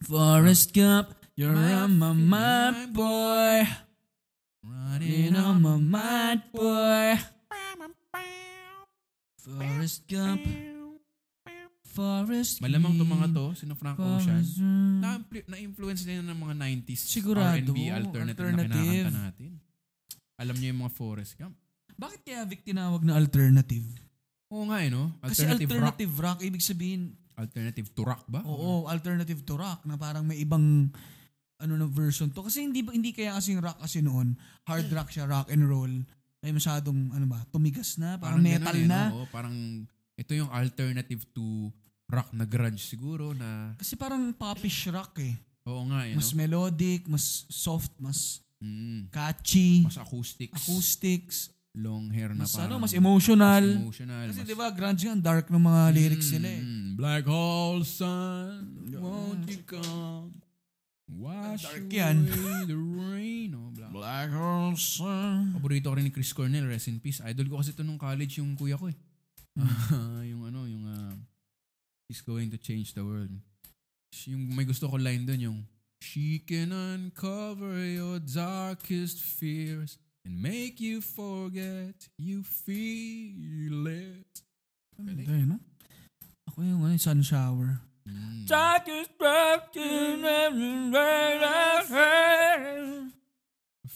[0.00, 3.68] Forrest Gump, you're My on my mind, boy.
[4.62, 7.18] Running on my mind, boy.
[9.36, 10.38] Forrest Gump,
[11.82, 14.38] Forrest Malamang to mga to, sino Frank Ocean.
[15.02, 15.18] Na,
[15.50, 18.70] na-influence din ng mga 90s Sigurado, R&B alternative, alternative.
[18.70, 19.50] na kinakanta natin.
[20.38, 21.58] Alam niyo yung mga Forrest Gump.
[21.92, 23.84] Bakit kaya Vic tinawag na alternative?
[24.48, 25.10] Oo nga eh, no?
[25.20, 25.74] Kasi Alternative, rock.
[25.90, 27.02] alternative rock, ibig sabihin,
[27.32, 28.44] Alternative to rock ba?
[28.44, 30.86] oo, alternative to rock na parang may ibang
[31.62, 32.42] ano na version to.
[32.42, 34.34] Kasi hindi hindi kaya kasing rock kasi noon,
[34.64, 35.90] hard rock siya, rock and roll.
[36.38, 39.00] Ay masyadong ano ba, tumigas na, parang, metal ganun eh, na.
[39.08, 39.22] no?
[39.22, 39.54] Oo, parang
[40.12, 41.70] ito yung alternative to
[42.06, 45.38] rock na grunge siguro na Kasi parang popish rock eh.
[45.64, 46.42] oo nga eh, Mas no?
[46.42, 51.36] melodic, mas soft, mas Mm, catchy, mas acoustics, acoustics,
[51.74, 53.58] long hair na mas parang ano, mas emotional.
[53.60, 54.24] mas emotional.
[54.30, 56.62] Kasi mas- di ba grunge yan, dark ng mga lyrics nila eh.
[56.62, 60.30] Mm, Black hole sun, won't you come?
[61.10, 62.16] Wash Dark away yan.
[62.70, 63.50] the rain.
[63.58, 63.90] Oh, blah.
[63.90, 65.58] Black Hole Sun.
[65.58, 67.20] Paborito ko rin ni Chris Cornell, rest in peace.
[67.26, 68.96] Idol ko kasi ito nung college yung kuya ko eh.
[70.32, 71.12] yung ano, yung uh,
[72.08, 73.32] he's going to change the world.
[74.28, 75.58] Yung may gusto ko line doon yung
[76.02, 84.42] She can uncover your darkest fears and make you forget you feel it.
[84.98, 85.62] Ganda eh, no?
[86.50, 87.78] Ako yung ano, sun shower.
[88.08, 88.46] Mm.
[88.46, 90.94] Darkest broken and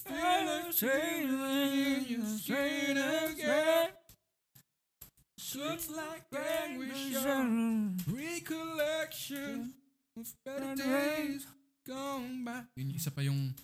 [0.06, 3.90] Feel it change when you say it again.
[5.56, 9.72] Looks like anguish on recollection
[10.12, 11.48] of better days
[11.88, 12.60] gone by.
[12.76, 13.56] Yun isa pa yung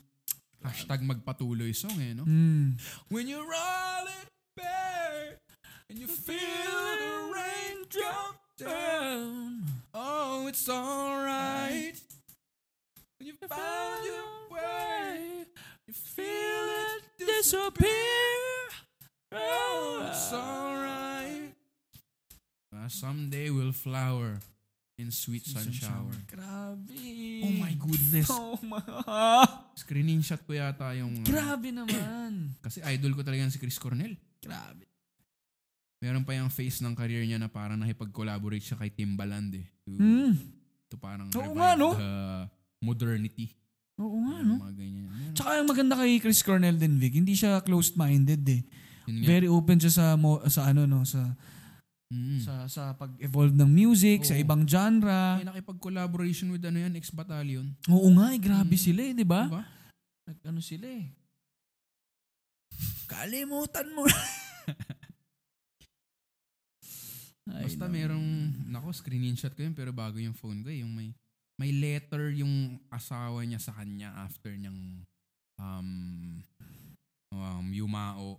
[0.65, 2.25] hashtag magpatuloy song eh, no?
[2.25, 2.81] Mm.
[3.13, 4.27] When you're all in
[4.57, 5.37] bed
[5.93, 9.65] and you feel the rain drop down.
[9.95, 11.97] Oh, it's alright.
[13.19, 15.45] When you found your way,
[15.87, 18.45] you feel it disappear.
[19.33, 21.53] Oh, it's alright.
[22.75, 24.41] Uh, someday we'll flower
[24.99, 26.13] in sweet sun shower.
[26.29, 27.45] Grabe.
[27.45, 28.29] Oh my goodness.
[28.31, 28.83] Oh my.
[29.77, 31.25] Screenshot ko yata yung...
[31.25, 32.53] uh, Grabe naman.
[32.65, 34.15] kasi idol ko talaga si Chris Cornell.
[34.45, 34.92] Grabe.
[36.03, 39.67] Meron pa yung face ng career niya na parang nakipag-collaborate siya kay Timbaland eh.
[39.87, 40.35] To, Mm.
[40.89, 41.89] to parang Oo revive nga, no?
[41.95, 42.13] the
[42.83, 43.55] modernity.
[43.97, 44.55] Oo nga, no?
[44.59, 45.07] Mga ganyan.
[45.07, 48.67] Meron- Tsaka yung maganda kay Chris Cornell din, Vic, hindi siya closed-minded eh.
[49.05, 51.23] Very open siya sa mo, sa ano no, sa
[52.09, 52.39] Mm.
[52.41, 54.43] sa sa pag-evolve ng music, sa Oo.
[54.43, 55.39] ibang genre.
[55.39, 57.73] May nakipag-collaboration with ano yan, ex-battalion.
[57.89, 58.83] Oo nga, eh, grabe Mm.
[58.83, 59.47] sila eh, di ba?
[59.47, 59.65] Diba?
[60.25, 61.07] Nag-ano sila eh.
[63.07, 64.03] Kalimutan mo.
[67.51, 67.95] Ay, Basta no.
[67.95, 68.29] merong,
[68.71, 71.11] nako, screenshot ko yun pero bago yung phone ko eh, yung may,
[71.59, 75.03] may letter yung asawa niya sa kanya after niyang
[75.59, 76.39] um,
[77.35, 78.39] um, yumao.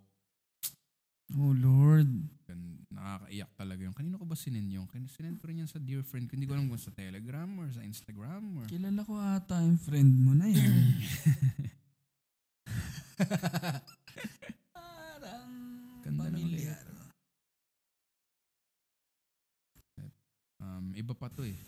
[1.34, 2.08] Oh Lord.
[2.94, 3.98] Nakakaiyak talaga yung.
[3.98, 4.86] Kanino ko ba sinend yung?
[4.86, 6.38] Kan- Sinend ko rin yan sa dear friend ko.
[6.38, 8.70] Hindi ko alam kung sa Telegram or sa Instagram or...
[8.70, 10.78] Kilala ko ata yung friend mo na yan.
[14.78, 15.52] Parang
[16.06, 16.86] Ganda ng pamilyar.
[20.64, 21.60] Um, iba pa to eh.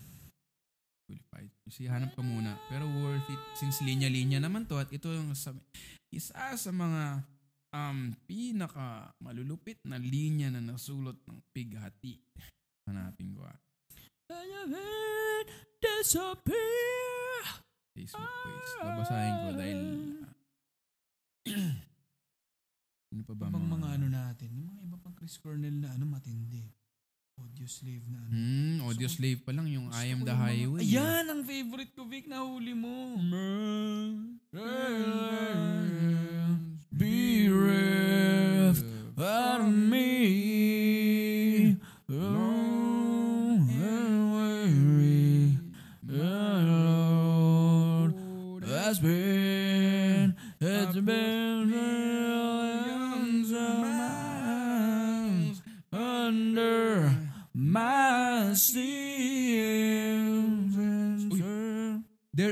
[1.04, 1.52] Qualified.
[1.68, 2.56] Kasi hanap ka muna.
[2.72, 5.52] Pero worth it since linya-linya naman to at ito yung sa,
[6.08, 7.20] isa sa mga
[7.76, 12.16] um, pinaka malulupit na linya na nasulot ng pighati.
[12.88, 13.58] Hanapin ko ah.
[15.76, 17.06] Disappear.
[17.96, 18.70] Facebook page.
[18.84, 19.80] Babasahin ko dahil
[20.26, 20.34] ah,
[23.16, 26.04] ano pa ba Ibang mga ano natin, yung mga iba pang Chris Cornell na ano
[26.04, 26.75] matindi.
[27.36, 28.32] Audio slave na ano.
[28.32, 30.80] Hmm, audio slave pa lang yung I am the yung mga- highway.
[30.80, 33.12] Ayan, ang favorite ko, Vic, nahuli mo.
[36.96, 38.80] Be ref
[39.20, 40.15] out of me.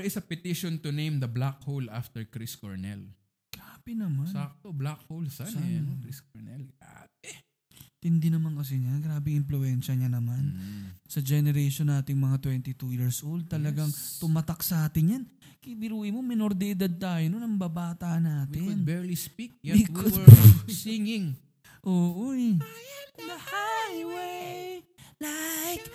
[0.05, 3.09] There is a petition to name the black hole after Chris Cornell.
[3.49, 4.29] Grabe naman.
[4.29, 5.65] Sakto, black hole son, Son.
[5.65, 5.81] eh.
[5.81, 5.97] no?
[6.05, 6.69] Chris Cornell.
[6.77, 7.33] Grabe.
[7.97, 9.01] Tindi naman kasi niya.
[9.01, 10.61] Grabe yung impluensya niya naman.
[10.61, 11.09] Mm.
[11.09, 14.21] Sa generation nating mga 22 years old, talagang Yes.
[14.21, 15.25] tumatak sa atin yan.
[15.65, 18.85] Kibiruin mo, minor de edad tayo noon, ang babata We could natin.
[18.85, 20.29] barely speak, yet We we, could- were
[20.85, 21.33] singing.
[21.81, 22.61] Oo, eh.
[23.17, 24.85] The highway,
[25.17, 25.89] like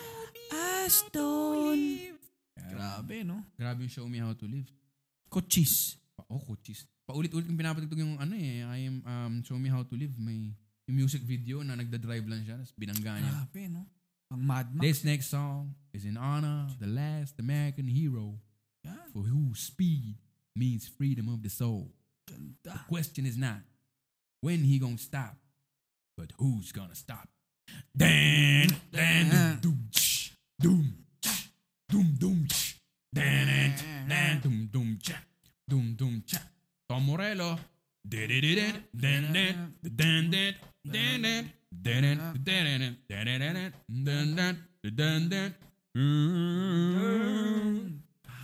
[0.49, 2.17] a stone.
[2.79, 3.43] Grabe, no?
[3.59, 4.67] Grabe yung show me how to live.
[5.27, 5.99] Cochis.
[6.15, 6.85] Pa- Oh, coaches.
[7.07, 10.13] Paulit-ulit yung pinapatugtog yung ano eh, I am, um, show me how to live.
[10.15, 10.53] May
[10.85, 13.33] yung music video na nagda-drive lang siya, tapos binangga niya.
[13.33, 13.83] Grabe, no?
[14.29, 14.81] Ang Mad Max.
[14.85, 18.37] This next song is in honor of the last American hero
[18.85, 20.21] Yan, for whose speed
[20.53, 21.89] means freedom of the soul.
[22.29, 22.77] ganda.
[22.77, 23.65] The question is not
[24.45, 25.33] when he gonna stop,
[26.13, 27.25] but who's gonna stop.
[27.89, 29.89] Dan, dan, doom,
[30.61, 30.98] doom,
[35.69, 36.41] doom, doom, doom,
[38.89, 39.55] dan, dan,
[39.85, 40.49] doom, doom,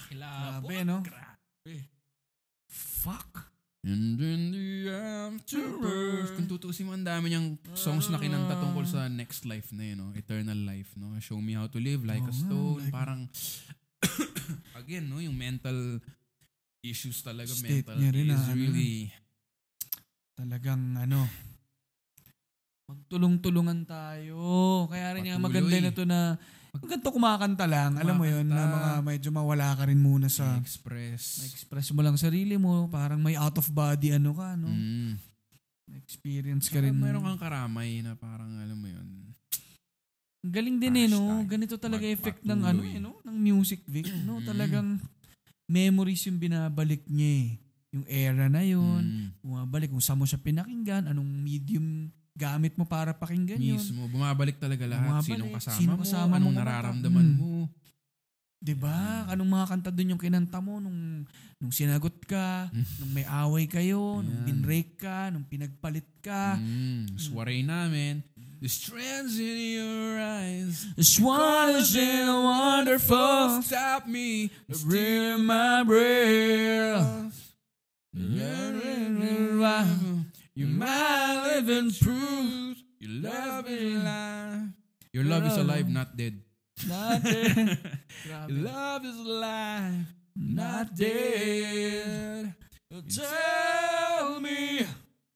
[0.05, 0.69] Kilabot.
[0.69, 0.97] Grabe, no?
[1.01, 1.75] Grabe.
[2.69, 3.49] Fuck.
[3.85, 6.33] And then the afterbirth.
[6.33, 9.97] Kung tutusin mo, ang dami niyang songs na kinanta tungkol sa next life na yun,
[10.01, 10.09] no?
[10.17, 10.89] eternal life.
[10.97, 11.13] No?
[11.21, 12.81] Show me how to live like a Oo nga, stone.
[12.81, 13.21] like- Parang,
[14.73, 15.21] again, no?
[15.21, 16.01] yung mental
[16.85, 17.49] issues talaga.
[17.49, 18.55] State mental niya rin is na ano.
[18.55, 18.93] really,
[20.35, 21.19] Talagang ano,
[22.91, 24.37] magtulong-tulungan tayo.
[24.91, 25.63] Kaya rin yung Patuloy.
[25.63, 26.19] maganda na to na
[26.75, 28.75] pag ganito kumakanta lang, alam mo yun, na Kumakanta.
[28.75, 31.39] mga medyo mawala ka rin muna sa express.
[31.39, 34.67] na-express mo lang sarili mo, parang may out of body ano ka, no?
[34.67, 35.15] Mm.
[36.03, 36.99] Experience ka Saka rin.
[36.99, 39.07] Mayroon kang karamay na parang, alam mo yun.
[40.43, 41.47] Galing din eh, no?
[41.47, 43.23] Ganito talaga effect ng ano, eh, no?
[43.23, 44.11] Ng music, Vic.
[44.27, 44.43] No?
[44.43, 44.99] Talagang
[45.65, 47.49] memories yung binabalik niya eh.
[47.91, 49.03] Yung era na yun.
[49.03, 49.27] Mm.
[49.39, 53.79] Bumabalik kung saan mo siya pinakinggan, anong medium gamit mo para pakinggan yun.
[53.79, 54.05] Mismo.
[54.05, 55.23] Bumabalik talaga lahat.
[55.23, 55.31] Bumabalik.
[55.31, 56.67] Sinong kasama Sino mo, kasama mo anong kumanta.
[56.67, 57.37] nararamdaman Mm.
[57.39, 57.53] mo.
[58.59, 59.29] 'Di ba?
[59.29, 61.23] Anong mga kanta doon yung kinanta mo nung
[61.55, 64.45] nung sinagot ka, nung may away kayo, nung Yan.
[64.45, 66.57] binrake ka, nung pinagpalit ka.
[66.57, 67.13] Mm.
[67.15, 68.25] Soiree namin.
[68.61, 70.87] The strands in your eyes.
[71.19, 74.49] One is in a wonderful Stop me.
[74.71, 77.53] Steal my breath.
[80.55, 82.77] You're my living proof.
[82.99, 84.69] Your love is alive.
[85.11, 86.41] Your love is alive, not dead.
[86.83, 87.77] Natin.
[88.25, 90.05] Your love is alive,
[90.35, 92.53] not dead.
[93.13, 94.85] Tell me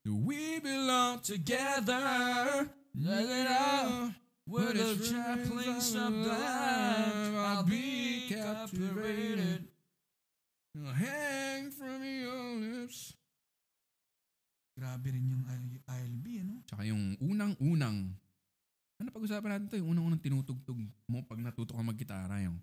[0.04, 2.70] Do we belong together?
[3.00, 4.12] Let it out.
[4.44, 9.72] Where the of life I'll be captivated.
[10.76, 13.16] Hang from your lips.
[14.76, 15.48] Grabe rin yung
[15.88, 16.60] ILB, ano?
[16.68, 18.20] Tsaka yung unang-unang,
[19.00, 19.80] ano pag-usapan natin to?
[19.80, 22.60] Yung unang-unang tinutugtog mo pag natuto ka mag-gitara, yung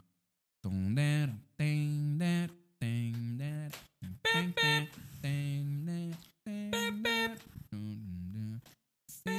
[0.60, 3.72] tong der, ting der, ting der,
[4.04, 4.84] ting ting ting der,
[5.24, 6.12] ting der,
[6.44, 7.15] tung, der.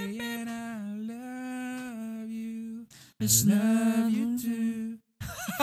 [0.08, 2.88] Saying I love you,
[3.20, 5.04] I love you too.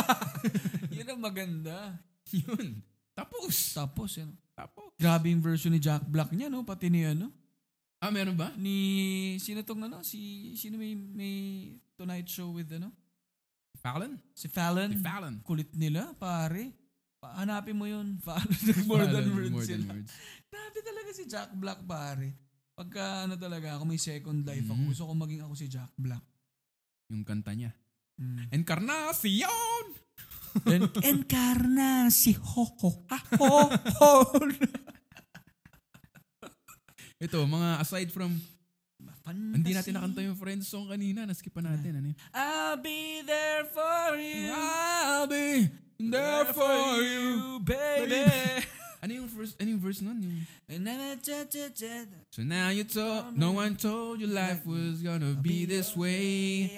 [1.00, 1.96] Yun ang maganda.
[2.28, 2.84] Yun.
[3.16, 3.72] Tapos.
[3.72, 4.36] Tapos, ano?
[4.52, 4.92] Tapos.
[5.00, 6.60] Grabe yung version ni Jack Black niya, no?
[6.60, 7.32] Pati ni, ano?
[8.04, 8.52] Ah, meron ba?
[8.60, 10.04] Ni, sino tong, ano?
[10.04, 11.34] Si, sino may, may
[11.96, 12.92] Tonight Show with, ano?
[13.80, 14.20] Fallon?
[14.36, 14.92] Si Fallon.
[14.92, 15.34] Si Fallon.
[15.40, 16.68] Kulit nila, pare.
[17.16, 18.20] Pa- Hanapin mo yun.
[18.26, 18.52] Fallon.
[18.84, 20.12] more than Fallon, words more than words.
[20.52, 22.43] Grabe talaga si Jack Black, pare.
[22.74, 24.80] Pagka ano talaga, ako may second life ako.
[24.82, 24.88] Mhm.
[24.90, 26.24] Gusto ko maging ako si Jack Black.
[27.14, 27.70] Yung kanta niya.
[28.18, 28.50] Mm.
[28.50, 29.84] Encarnacion!
[30.70, 30.86] En-
[32.54, 34.12] ho ha ho ho.
[37.18, 38.38] Ito, mga aside from,
[39.24, 39.54] Fantasy.
[39.56, 41.96] hindi natin nakanta yung friend song kanina, naskipan natin.
[41.98, 42.18] Ano yun?
[42.30, 44.52] I'll be there for you.
[44.52, 47.58] I'll be there for you.
[47.64, 48.73] baby.
[49.04, 50.16] Ano yung first, ano yung verse nun?
[50.16, 50.48] Yung,
[52.32, 56.72] so now you told, no one told you life was gonna be this way.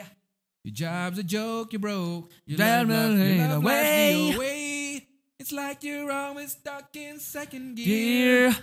[0.67, 2.27] Your job's a joke, you broke.
[2.45, 4.33] Your love, love, love, your away.
[4.33, 5.07] the away.
[5.39, 8.51] It's like you're always stuck in second gear.
[8.51, 8.57] Dear,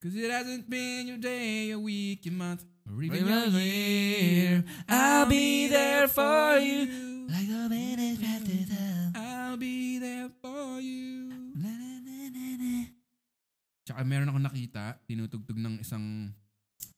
[0.00, 4.64] Cause it hasn't been your day, your week, your month, or even your year.
[4.88, 7.28] I'll be there for you.
[7.28, 8.18] like a minute.
[9.14, 11.23] I'll be there for you.
[13.94, 16.34] Tsaka meron ako nakita, tinutugtog ng isang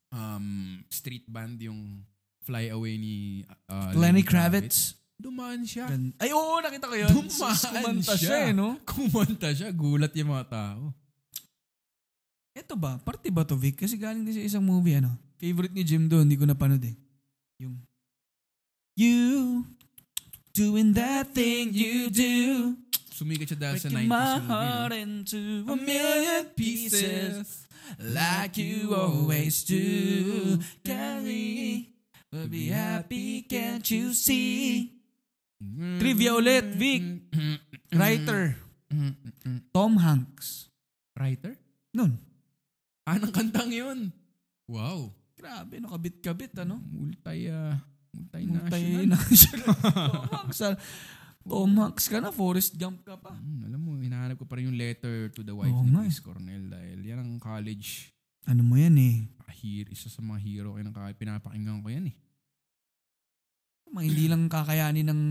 [0.09, 0.47] um,
[0.89, 2.01] street band yung
[2.41, 4.97] Fly Away ni uh, Lenny Kravitz.
[5.21, 5.93] Dumaan siya.
[5.93, 7.13] Gan- Ay, oo, nakita ko yun.
[7.13, 8.25] Dumaan Kumanta siya.
[8.25, 8.81] siya, eh, no?
[8.89, 10.89] Kumanta siya, gulat yung mga tao.
[12.57, 12.97] Ito ba?
[12.97, 13.77] Parte ba to, Vic?
[13.77, 15.13] Kasi galing din sa isang movie, ano?
[15.37, 16.97] Favorite ni Jim doon, hindi ko napanood eh.
[17.61, 17.77] Yung,
[18.97, 19.69] You,
[20.57, 22.73] doing that thing you do,
[23.17, 24.45] Sumikat siya dahil sa 90s breaking my movie.
[24.45, 25.01] heart no?
[25.01, 27.65] into A million pieces
[27.97, 30.61] like you always do.
[30.85, 31.89] Carry,
[32.29, 34.93] we'll be happy, can't you see?
[35.97, 37.25] Trivia ulit, Vic.
[37.89, 38.61] Writer,
[39.73, 40.69] Tom Hanks.
[41.17, 41.57] Writer?
[41.97, 42.21] Nun,
[43.07, 44.11] Ah, ng kantang yun.
[44.67, 45.15] Wow.
[45.33, 46.83] grabe, nakabit-kabit, ano?
[46.83, 47.79] Multi, uh,
[48.11, 49.73] Multi multinational.
[50.11, 50.61] Tom Hanks.
[51.47, 51.51] Ah.
[51.55, 53.31] Tom Hanks ka na, Forrest Gump ka pa.
[53.31, 56.03] Hmm, alam mo, hinahanap ko pa rin yung letter to the wife Oo ni nga
[56.03, 58.11] Chris Cornell dahil yan ang college
[58.47, 59.17] Ano mo yan eh?
[59.57, 61.19] hero, isa sa mga hero ko ng college.
[61.19, 62.17] Pinapakinggan ko yan eh.
[63.91, 65.23] Mga hindi lang kakayanin ng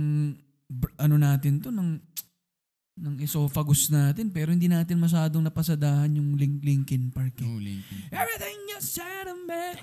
[0.68, 2.00] br- ano natin to, ng
[2.96, 7.44] ng esophagus natin pero hindi natin masyadong napasadahan yung Link Linkin Park.
[7.44, 7.48] Eh.
[7.48, 8.08] No, Linkin.
[8.12, 9.80] Everything you said and made.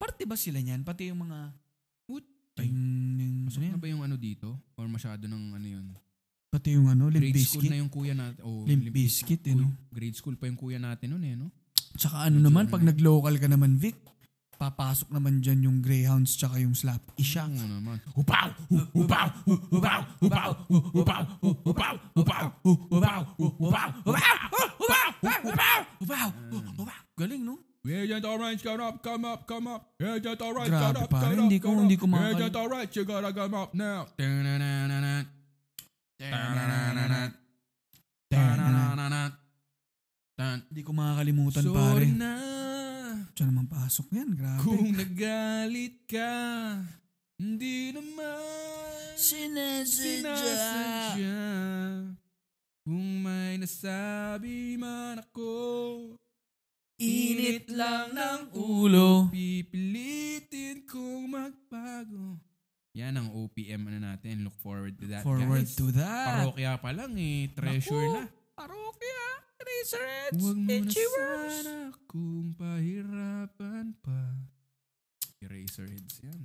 [0.00, 0.82] Parte ba sila niyan?
[0.82, 1.61] Pati yung mga...
[2.58, 2.68] Ay,
[3.48, 4.60] masarap na ba yung ano dito?
[4.76, 5.86] Or masyado ng ano yun?
[6.52, 8.40] Pati yung ano, Limp Grade school na yung kuya natin.
[8.44, 9.72] Oh, Limp Bizkit, eh, no?
[9.88, 11.48] Grade school pa yung kuya natin nun eh, no?
[11.96, 13.96] Tsaka ano naman, pag nag-local ka naman, Vic,
[14.60, 17.48] papasok naman dyan yung Greyhounds tsaka yung Slap Isha.
[17.48, 17.96] Ano naman?
[18.12, 18.48] Hupaw!
[18.68, 19.26] Hu- Hupaw!
[19.48, 20.00] Hu- Hupaw!
[20.20, 20.50] Hupaw!
[20.68, 21.22] Hu- Hupaw!
[21.40, 21.94] Hu- Hupaw!
[22.14, 22.44] Hupaw!
[22.62, 23.18] Hu- Hupaw!
[23.40, 23.88] Hu- Hupaw!
[24.04, 24.28] Hupaw!
[24.46, 24.68] Hupaw!
[24.76, 25.06] Hupaw!
[25.24, 25.38] Hupaw!
[25.42, 25.78] Hupaw!
[26.04, 26.28] Hupaw!
[28.12, 29.82] Agent Orange, come up, come up, come up.
[29.98, 32.00] Agent Orange, Grabe, come up, pare, come hindi up, ko- come hindi up.
[32.00, 34.06] ko makakal- Agent Orange, you gotta come up now.
[40.68, 42.02] Hindi ko makakalimutan, pare.
[42.02, 42.32] Sorry na
[43.32, 44.60] Siya naman pasok yan, grabe.
[44.60, 46.32] kung nagalit ka.
[47.36, 51.40] Hindi naman sinasadya.
[52.82, 56.18] Kung may nasabi man ako,
[57.02, 59.26] Init lang ng ulo.
[59.34, 62.38] Pipilitin kong magbago.
[62.94, 64.46] Yan ang OPM ano natin.
[64.46, 65.74] Look forward to that, Forward guys.
[65.74, 66.46] to that.
[66.46, 67.48] Parokya pa lang eh.
[67.50, 68.22] Treasure Naku, na.
[68.54, 69.20] Parokya.
[69.62, 70.42] Razorheads.
[70.42, 71.76] Huwag mo na sana
[72.06, 74.20] kung pahirapan pa.
[75.42, 76.42] Eraserheads yan.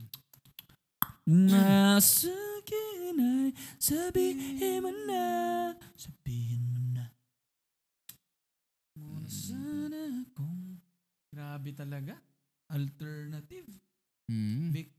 [1.28, 2.32] Nasa
[2.62, 3.48] akin ay
[3.78, 5.26] sabihin mo na.
[6.00, 7.12] Sabihin mo na.
[8.98, 10.02] Muna sana
[10.34, 10.82] kung
[11.30, 12.18] grabe talaga.
[12.68, 13.70] Alternative.
[14.28, 14.74] Hmm.
[14.74, 14.92] Vic.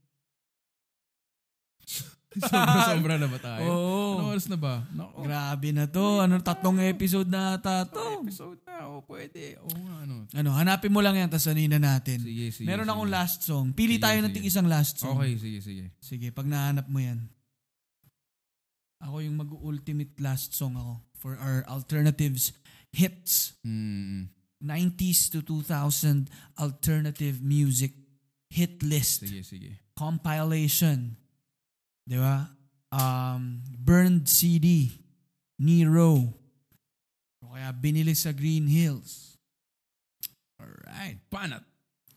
[2.39, 3.65] Sobra-sobra na ba tayo?
[3.65, 4.20] Oo.
[4.20, 4.85] Ano oras na ba?
[4.93, 5.25] Nako.
[5.25, 6.20] Grabe na to.
[6.20, 8.20] Ano, tatlong episode na ata to.
[8.20, 8.85] episode na.
[8.93, 9.57] O, pwede.
[9.59, 10.16] Nga, ano.
[10.37, 12.20] Ano, hanapin mo lang yan, tapos sanina natin.
[12.20, 12.69] Sige, sige.
[12.69, 12.93] Meron sige.
[12.93, 13.66] akong last song.
[13.73, 14.45] Pili Sige, tayo ng sige.
[14.45, 15.16] isang last song.
[15.16, 15.85] Okay, sige, sige.
[16.05, 17.19] Sige, pag nahanap mo yan.
[19.01, 22.55] Ako yung mag-ultimate last song ako for our alternatives
[22.93, 23.55] hits.
[23.65, 24.32] Hmm.
[24.59, 26.27] 90s to 2000
[26.59, 27.94] alternative music
[28.51, 29.70] hit list Sige, sige.
[29.94, 31.15] compilation.
[32.02, 32.51] 'Di ba?
[32.90, 34.90] Um, burned CD,
[35.62, 36.35] Nero.
[37.44, 39.39] O kaya binili sa Green Hills.
[40.59, 41.23] Alright.
[41.31, 41.62] Banat.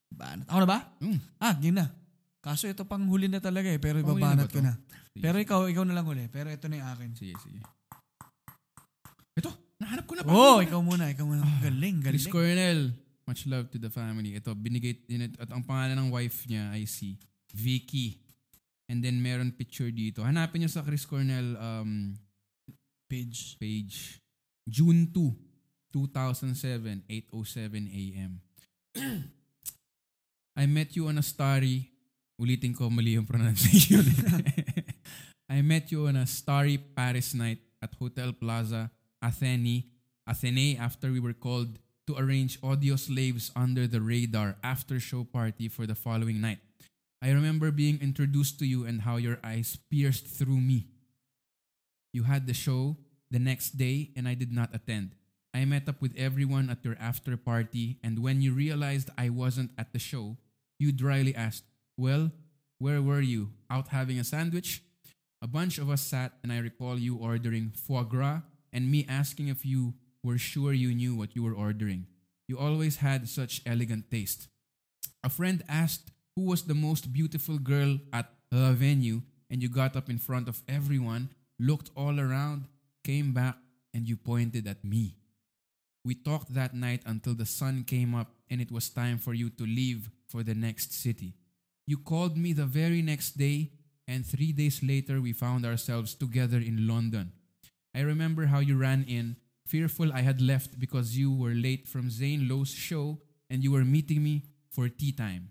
[0.10, 0.50] Banat.
[0.50, 0.80] Ako na ba?
[0.98, 1.20] Mm.
[1.38, 1.94] Ah, yun na.
[2.42, 4.74] Kaso ito pang huli na talaga eh, pero ibabanat ba ko na.
[5.14, 6.26] Sige, Pero ikaw, ikaw na lang huli.
[6.26, 7.12] Pero ito na yung akin.
[7.14, 7.62] Sige, sige.
[9.38, 9.52] Ito,
[9.92, 10.24] nahanap ko na.
[10.24, 11.44] Oh, ikaw muna, ikaw muna.
[11.60, 12.32] Galing, Chris galing.
[12.32, 12.82] Cornell.
[13.28, 14.40] Much love to the family.
[14.40, 15.04] Ito, binigay,
[15.36, 17.20] at ang pangalan ng wife niya ay si
[17.52, 18.24] Vicky.
[18.88, 20.24] And then meron picture dito.
[20.24, 22.16] Hanapin niyo sa Chris Cornell um,
[23.12, 23.60] Page.
[23.60, 24.24] page.
[24.64, 28.40] June 2, 2007, 8.07 a.m.
[30.56, 31.92] I met you on a starry,
[32.40, 34.04] ulitin ko mali yung pronunciation.
[35.52, 38.88] I met you on a starry Paris night at Hotel Plaza,
[39.22, 39.84] Athene,
[40.28, 45.68] Athene after we were called to arrange audio slaves under the radar after show party
[45.68, 46.60] for the following night.
[47.22, 50.88] I remember being introduced to you and how your eyes pierced through me.
[52.14, 52.98] You had the show
[53.30, 55.16] the next day and I did not attend.
[55.54, 59.72] I met up with everyone at your after party, and when you realized I wasn't
[59.78, 60.38] at the show,
[60.80, 61.66] you dryly asked,
[61.98, 62.32] Well,
[62.80, 63.52] where were you?
[63.70, 64.82] Out having a sandwich?
[65.42, 68.42] A bunch of us sat, and I recall you ordering foie gras
[68.74, 69.94] and me asking if you
[70.24, 72.08] were sure you knew what you were ordering.
[72.48, 74.48] You always had such elegant taste.
[75.24, 79.96] A friend asked who was the most beautiful girl at the venue, and you got
[79.96, 81.30] up in front of everyone,
[81.60, 82.68] looked all around,
[83.04, 83.58] came back,
[83.94, 85.16] and you pointed at me.
[86.04, 89.50] We talked that night until the sun came up and it was time for you
[89.52, 91.36] to leave for the next city.
[91.86, 93.72] You called me the very next day,
[94.08, 97.32] and three days later, we found ourselves together in London.
[97.94, 99.36] I remember how you ran in,
[99.66, 103.20] fearful I had left because you were late from Zane Lowe's show
[103.50, 105.50] and you were meeting me for tea time.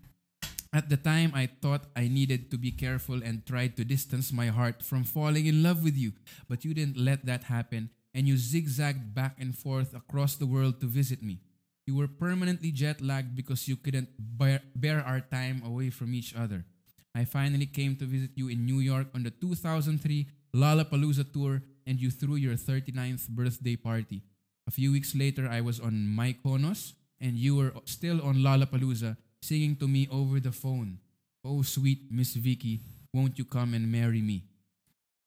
[0.73, 4.47] At the time, I thought I needed to be careful and tried to distance my
[4.47, 6.13] heart from falling in love with you,
[6.47, 10.79] but you didn't let that happen and you zigzagged back and forth across the world
[10.79, 11.39] to visit me.
[11.85, 16.65] You were permanently jet lagged because you couldn't bear, our time away from each other.
[17.13, 21.61] I finally came to visit you in New York on the 2003 Lollapalooza tour
[21.91, 24.21] and you threw your 39th birthday party.
[24.65, 29.75] A few weeks later, I was on Mykonos and you were still on Lollapalooza singing
[29.75, 30.99] to me over the phone.
[31.43, 32.79] Oh, sweet Miss Vicky,
[33.13, 34.45] won't you come and marry me?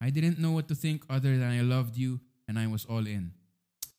[0.00, 2.18] I didn't know what to think other than I loved you
[2.48, 3.32] and I was all in.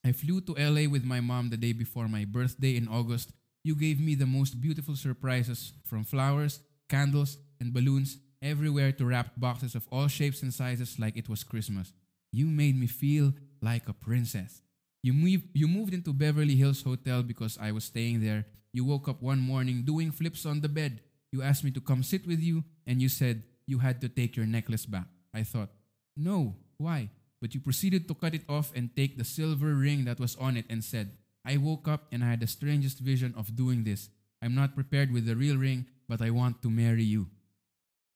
[0.04, 3.30] I flew to LA with my mom the day before my birthday in August.
[3.62, 9.38] You gave me the most beautiful surprises from flowers, candles, and balloons, everywhere to wrapped
[9.38, 11.92] boxes of all shapes and sizes like it was Christmas.
[12.36, 13.32] You made me feel
[13.62, 14.60] like a princess.
[15.02, 18.44] You, you moved into Beverly Hills Hotel because I was staying there.
[18.74, 21.00] You woke up one morning doing flips on the bed.
[21.32, 24.36] You asked me to come sit with you, and you said you had to take
[24.36, 25.06] your necklace back.
[25.32, 25.70] I thought,
[26.14, 27.08] no, why?
[27.40, 30.58] But you proceeded to cut it off and take the silver ring that was on
[30.58, 34.10] it and said, I woke up and I had the strangest vision of doing this.
[34.42, 37.28] I'm not prepared with the real ring, but I want to marry you.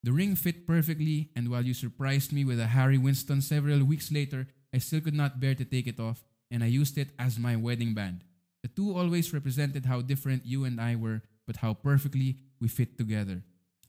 [0.02, 4.10] The ring fit perfectly, and while you surprised me with a Harry Winston several weeks
[4.10, 7.39] later, I still could not bear to take it off, and I used it as
[7.39, 8.24] my wedding band.
[8.62, 12.97] The two always represented how different you and I were, but how perfectly we fit
[12.97, 13.43] together.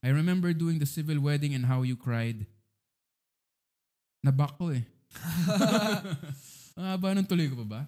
[0.04, 2.46] I remember doing the civil wedding and how you cried.
[4.26, 4.84] Nabak ko eh.
[6.78, 7.82] Mahaba nung tuloy ko pa ba?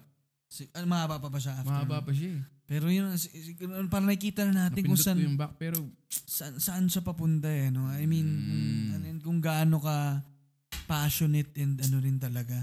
[0.46, 1.68] Si, ano, mahaba pa ba siya after?
[1.68, 2.42] Mahaba pa siya eh.
[2.64, 3.56] Pero yun, si- si-
[3.86, 5.76] parang nakikita na natin kung Napindot saan, ko yung back pero
[6.08, 7.68] saan, saan siya papunta eh.
[7.68, 7.90] No?
[7.90, 8.88] I mean, kung, Mm.
[8.94, 10.24] ano kung gaano ka
[10.84, 12.56] passionate and ano rin talaga.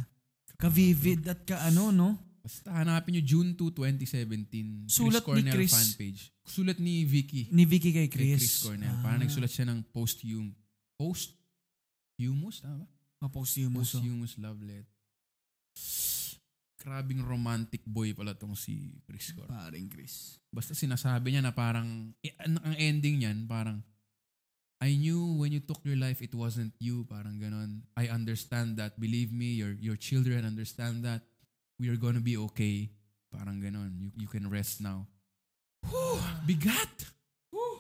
[0.58, 2.10] Ka-vivid at ka ano, no?
[2.42, 4.90] basta hanapin nyo June 2, 2017.
[4.90, 5.72] Sulat Chris ni Cornell Chris.
[5.72, 6.22] fan page.
[6.42, 7.46] Sulat ni Vicky.
[7.54, 8.42] Ni Vicky kay Kay Chris.
[8.42, 8.90] Chris Cornell.
[8.90, 9.02] Ah.
[9.06, 10.50] Parang nagsulat siya ng post-hum.
[10.98, 12.66] Post-humus?
[12.66, 12.86] Tama ba?
[13.22, 13.94] Ah, posthumous.
[13.94, 14.02] oh.
[14.02, 14.90] Posthumous love letter.
[16.82, 19.54] Grabing romantic boy pala tong si Chris Cornell.
[19.54, 20.42] Paring Chris.
[20.50, 23.86] Basta sinasabi niya na parang, eh, ang ang ending niyan, parang,
[24.82, 27.06] I knew when you took your life, it wasn't you.
[27.06, 27.86] Parang ganon.
[27.94, 28.98] I understand that.
[28.98, 31.22] Believe me, your your children understand that.
[31.78, 32.90] We are gonna be okay.
[33.30, 34.02] Parang ganon.
[34.02, 35.06] You, you can rest now.
[35.86, 36.18] Whew,
[36.50, 37.14] bigat!
[37.54, 37.78] Whew.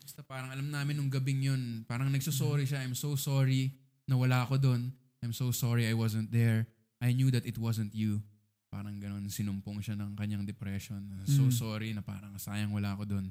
[0.00, 2.80] Basta parang alam namin nung gabing yun, parang nagsosorry siya.
[2.80, 3.76] I'm so sorry
[4.08, 4.96] na wala ako doon.
[5.20, 6.64] I'm so sorry I wasn't there.
[7.00, 8.20] I knew that it wasn't you.
[8.68, 11.00] Parang ganon, sinumpong siya ng kanyang depression.
[11.26, 11.52] So Mm.
[11.52, 13.26] sorry na parang sayang wala ako doon.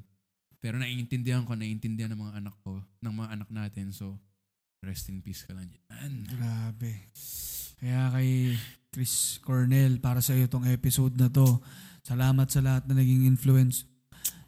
[0.59, 3.95] Pero naiintindihan ko, naiintindihan ng mga anak ko, ng mga anak natin.
[3.95, 4.19] So,
[4.81, 6.27] rest in peace ka lang dyan.
[6.27, 7.07] Grabe.
[7.79, 8.59] Kaya kay
[8.91, 11.63] Chris Cornell, para sa iyo tong episode na to,
[12.03, 13.87] salamat sa lahat na naging influence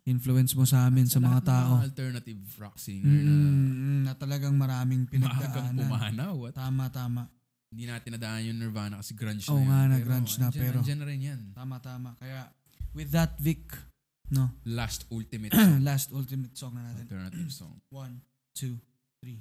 [0.02, 1.72] influence mo sa amin sa, mga lahat ng tao.
[1.80, 5.78] alternative rock singer na Mm, na talagang maraming maagang pinagdaanan.
[5.78, 6.36] pumanaw.
[6.50, 7.24] At Tama, tama.
[7.72, 9.68] Hindi natin nadaan yung Nirvana kasi grunge Oo na yun.
[9.68, 11.42] nga, na Pero grunge na, andyan- pero- andyan na rin yan.
[11.56, 12.10] Tama, tama.
[12.20, 12.52] Kaya,
[12.92, 13.64] with that, Vic,
[14.30, 15.56] no, Last ultimate
[15.88, 17.08] last ultimate song na natin.
[17.08, 17.80] alternative song.
[17.96, 18.20] One,
[18.54, 18.76] two,
[19.24, 19.40] three.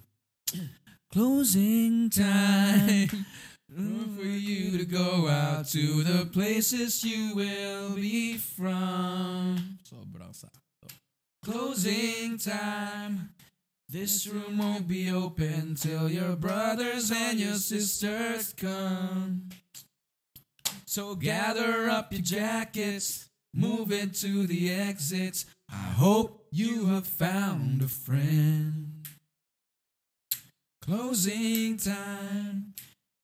[1.10, 3.10] Closing time.
[3.70, 9.78] Room for you to go out to the places you will be from.
[9.86, 10.90] Sobrang sakto.
[11.42, 13.30] Closing time.
[13.92, 19.48] This room won't be open till your brothers and your sisters come.
[20.84, 25.44] So gather up your jackets, move into the exits.
[25.68, 29.08] I hope you have found a friend.
[30.82, 32.74] Closing time.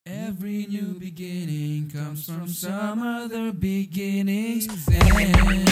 [0.04, 5.68] Every new beginning comes from some other beginning's end.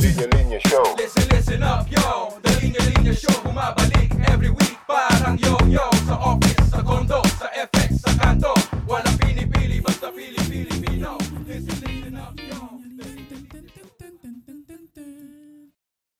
[0.00, 0.94] Linya Linya Show.
[0.96, 4.78] Listen, listen up, yo linya-linya show Bumabalik every week.
[4.86, 8.71] Parang yo-yo Sa office, sa condo, sa FX, sa kanto.